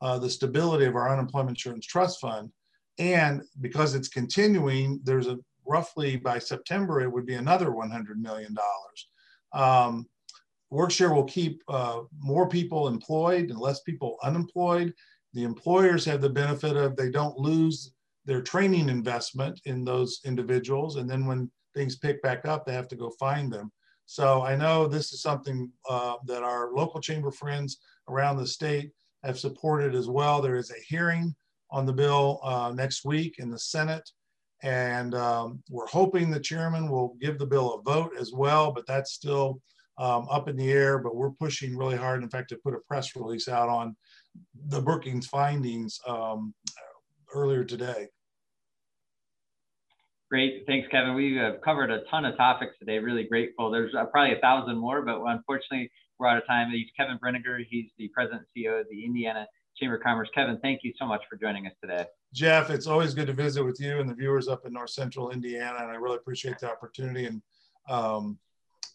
uh, 0.00 0.18
the 0.18 0.30
stability 0.30 0.84
of 0.84 0.96
our 0.96 1.12
unemployment 1.12 1.56
insurance 1.56 1.86
trust 1.86 2.20
fund. 2.20 2.50
And 2.98 3.42
because 3.60 3.94
it's 3.94 4.08
continuing, 4.08 5.00
there's 5.04 5.26
a 5.26 5.38
roughly 5.66 6.16
by 6.16 6.38
September, 6.38 7.00
it 7.00 7.12
would 7.12 7.26
be 7.26 7.34
another 7.34 7.70
$100 7.70 8.16
million. 8.16 8.56
Um, 9.52 10.06
Workshare 10.72 11.14
will 11.14 11.24
keep 11.24 11.62
uh, 11.68 12.00
more 12.18 12.48
people 12.48 12.88
employed 12.88 13.50
and 13.50 13.58
less 13.58 13.80
people 13.80 14.16
unemployed. 14.22 14.92
The 15.32 15.44
employers 15.44 16.04
have 16.06 16.20
the 16.20 16.30
benefit 16.30 16.76
of 16.76 16.96
they 16.96 17.10
don't 17.10 17.38
lose 17.38 17.92
their 18.24 18.42
training 18.42 18.88
investment 18.88 19.60
in 19.64 19.84
those 19.84 20.20
individuals. 20.24 20.96
And 20.96 21.08
then 21.08 21.26
when 21.26 21.50
things 21.74 21.96
pick 21.96 22.20
back 22.22 22.46
up, 22.46 22.64
they 22.64 22.72
have 22.72 22.88
to 22.88 22.96
go 22.96 23.10
find 23.10 23.52
them. 23.52 23.70
So 24.06 24.42
I 24.42 24.56
know 24.56 24.86
this 24.86 25.12
is 25.12 25.22
something 25.22 25.70
uh, 25.88 26.16
that 26.26 26.42
our 26.42 26.72
local 26.72 27.00
chamber 27.00 27.30
friends 27.30 27.78
around 28.08 28.36
the 28.36 28.46
state 28.46 28.90
have 29.24 29.38
supported 29.38 29.94
as 29.94 30.08
well. 30.08 30.40
There 30.40 30.56
is 30.56 30.70
a 30.70 30.80
hearing 30.86 31.34
on 31.70 31.86
the 31.86 31.92
bill 31.92 32.40
uh, 32.42 32.72
next 32.74 33.04
week 33.04 33.36
in 33.38 33.50
the 33.50 33.58
Senate. 33.58 34.08
And 34.62 35.14
um, 35.14 35.62
we're 35.68 35.86
hoping 35.86 36.30
the 36.30 36.40
chairman 36.40 36.88
will 36.90 37.16
give 37.20 37.38
the 37.38 37.46
bill 37.46 37.74
a 37.74 37.82
vote 37.82 38.12
as 38.18 38.32
well, 38.32 38.72
but 38.72 38.86
that's 38.86 39.12
still 39.12 39.60
um, 39.98 40.26
up 40.30 40.48
in 40.48 40.56
the 40.56 40.72
air. 40.72 40.98
But 40.98 41.14
we're 41.14 41.30
pushing 41.30 41.76
really 41.76 41.96
hard. 41.96 42.22
In 42.22 42.30
fact, 42.30 42.48
to 42.50 42.56
put 42.56 42.74
a 42.74 42.78
press 42.88 43.14
release 43.16 43.48
out 43.48 43.68
on 43.68 43.96
the 44.68 44.80
Brookings 44.80 45.26
findings 45.26 46.00
um, 46.06 46.54
earlier 47.34 47.64
today. 47.64 48.08
Great. 50.30 50.64
Thanks, 50.66 50.88
Kevin. 50.90 51.14
We 51.14 51.36
have 51.36 51.60
covered 51.60 51.90
a 51.90 52.00
ton 52.10 52.24
of 52.24 52.36
topics 52.36 52.74
today. 52.78 52.98
Really 52.98 53.24
grateful. 53.24 53.70
There's 53.70 53.94
uh, 53.94 54.06
probably 54.06 54.36
a 54.36 54.40
thousand 54.40 54.76
more, 54.76 55.02
but 55.02 55.22
unfortunately, 55.22 55.90
we're 56.18 56.28
out 56.28 56.38
of 56.38 56.46
time. 56.46 56.70
He's 56.70 56.88
Kevin 56.96 57.18
Brinegar. 57.18 57.64
He's 57.68 57.86
the 57.98 58.08
president 58.08 58.42
and 58.42 58.64
CEO 58.64 58.80
of 58.80 58.86
the 58.90 59.04
Indiana 59.04 59.46
Chamber 59.78 59.96
of 59.96 60.02
Commerce. 60.02 60.28
Kevin, 60.34 60.58
thank 60.62 60.80
you 60.82 60.92
so 60.98 61.06
much 61.06 61.22
for 61.28 61.36
joining 61.36 61.66
us 61.66 61.72
today. 61.80 62.04
Jeff, 62.32 62.70
it's 62.70 62.86
always 62.86 63.14
good 63.14 63.26
to 63.26 63.32
visit 63.32 63.64
with 63.64 63.80
you 63.80 64.00
and 64.00 64.08
the 64.08 64.14
viewers 64.14 64.48
up 64.48 64.66
in 64.66 64.72
North 64.72 64.90
Central 64.90 65.30
Indiana, 65.30 65.78
and 65.80 65.90
I 65.90 65.94
really 65.94 66.16
appreciate 66.16 66.58
the 66.58 66.70
opportunity. 66.70 67.26
And 67.26 67.42
um, 67.88 68.38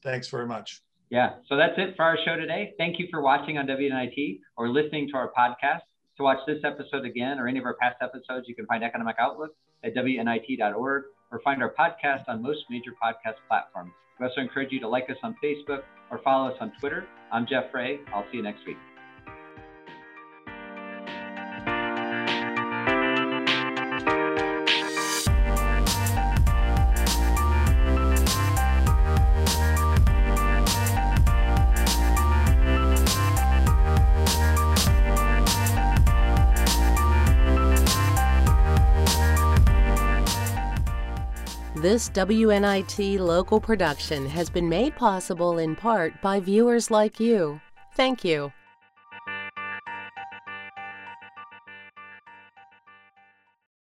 thanks 0.03 0.27
very 0.27 0.47
much. 0.47 0.81
Yeah, 1.09 1.33
so 1.49 1.57
that's 1.57 1.73
it 1.77 1.95
for 1.95 2.03
our 2.03 2.17
show 2.23 2.37
today. 2.37 2.73
Thank 2.77 2.97
you 2.97 3.07
for 3.11 3.21
watching 3.21 3.57
on 3.57 3.67
WNIT 3.67 4.39
or 4.57 4.69
listening 4.69 5.09
to 5.09 5.17
our 5.17 5.31
podcast. 5.37 5.81
To 6.17 6.23
watch 6.23 6.39
this 6.45 6.59
episode 6.63 7.05
again 7.05 7.39
or 7.39 7.47
any 7.47 7.57
of 7.57 7.65
our 7.65 7.75
past 7.75 7.95
episodes, 8.01 8.47
you 8.47 8.55
can 8.55 8.65
find 8.65 8.83
Economic 8.83 9.15
Outlook 9.19 9.51
at 9.83 9.95
WNIT.org 9.95 11.03
or 11.31 11.41
find 11.43 11.63
our 11.63 11.73
podcast 11.73 12.23
on 12.27 12.41
most 12.41 12.59
major 12.69 12.91
podcast 13.03 13.35
platforms. 13.47 13.91
We 14.19 14.27
also 14.27 14.41
encourage 14.41 14.71
you 14.71 14.79
to 14.81 14.87
like 14.87 15.09
us 15.09 15.17
on 15.23 15.35
Facebook 15.43 15.83
or 16.11 16.19
follow 16.23 16.49
us 16.51 16.57
on 16.59 16.71
Twitter. 16.79 17.07
I'm 17.31 17.47
Jeff 17.47 17.73
Rea. 17.73 17.99
I'll 18.13 18.25
see 18.31 18.37
you 18.37 18.43
next 18.43 18.65
week. 18.67 18.77
This 41.81 42.11
WNIT 42.11 43.17
local 43.17 43.59
production 43.59 44.27
has 44.27 44.51
been 44.51 44.69
made 44.69 44.95
possible 44.95 45.57
in 45.57 45.75
part 45.75 46.13
by 46.21 46.39
viewers 46.39 46.91
like 46.91 47.19
you. 47.19 47.59
Thank 47.95 48.23
you. 48.23 48.53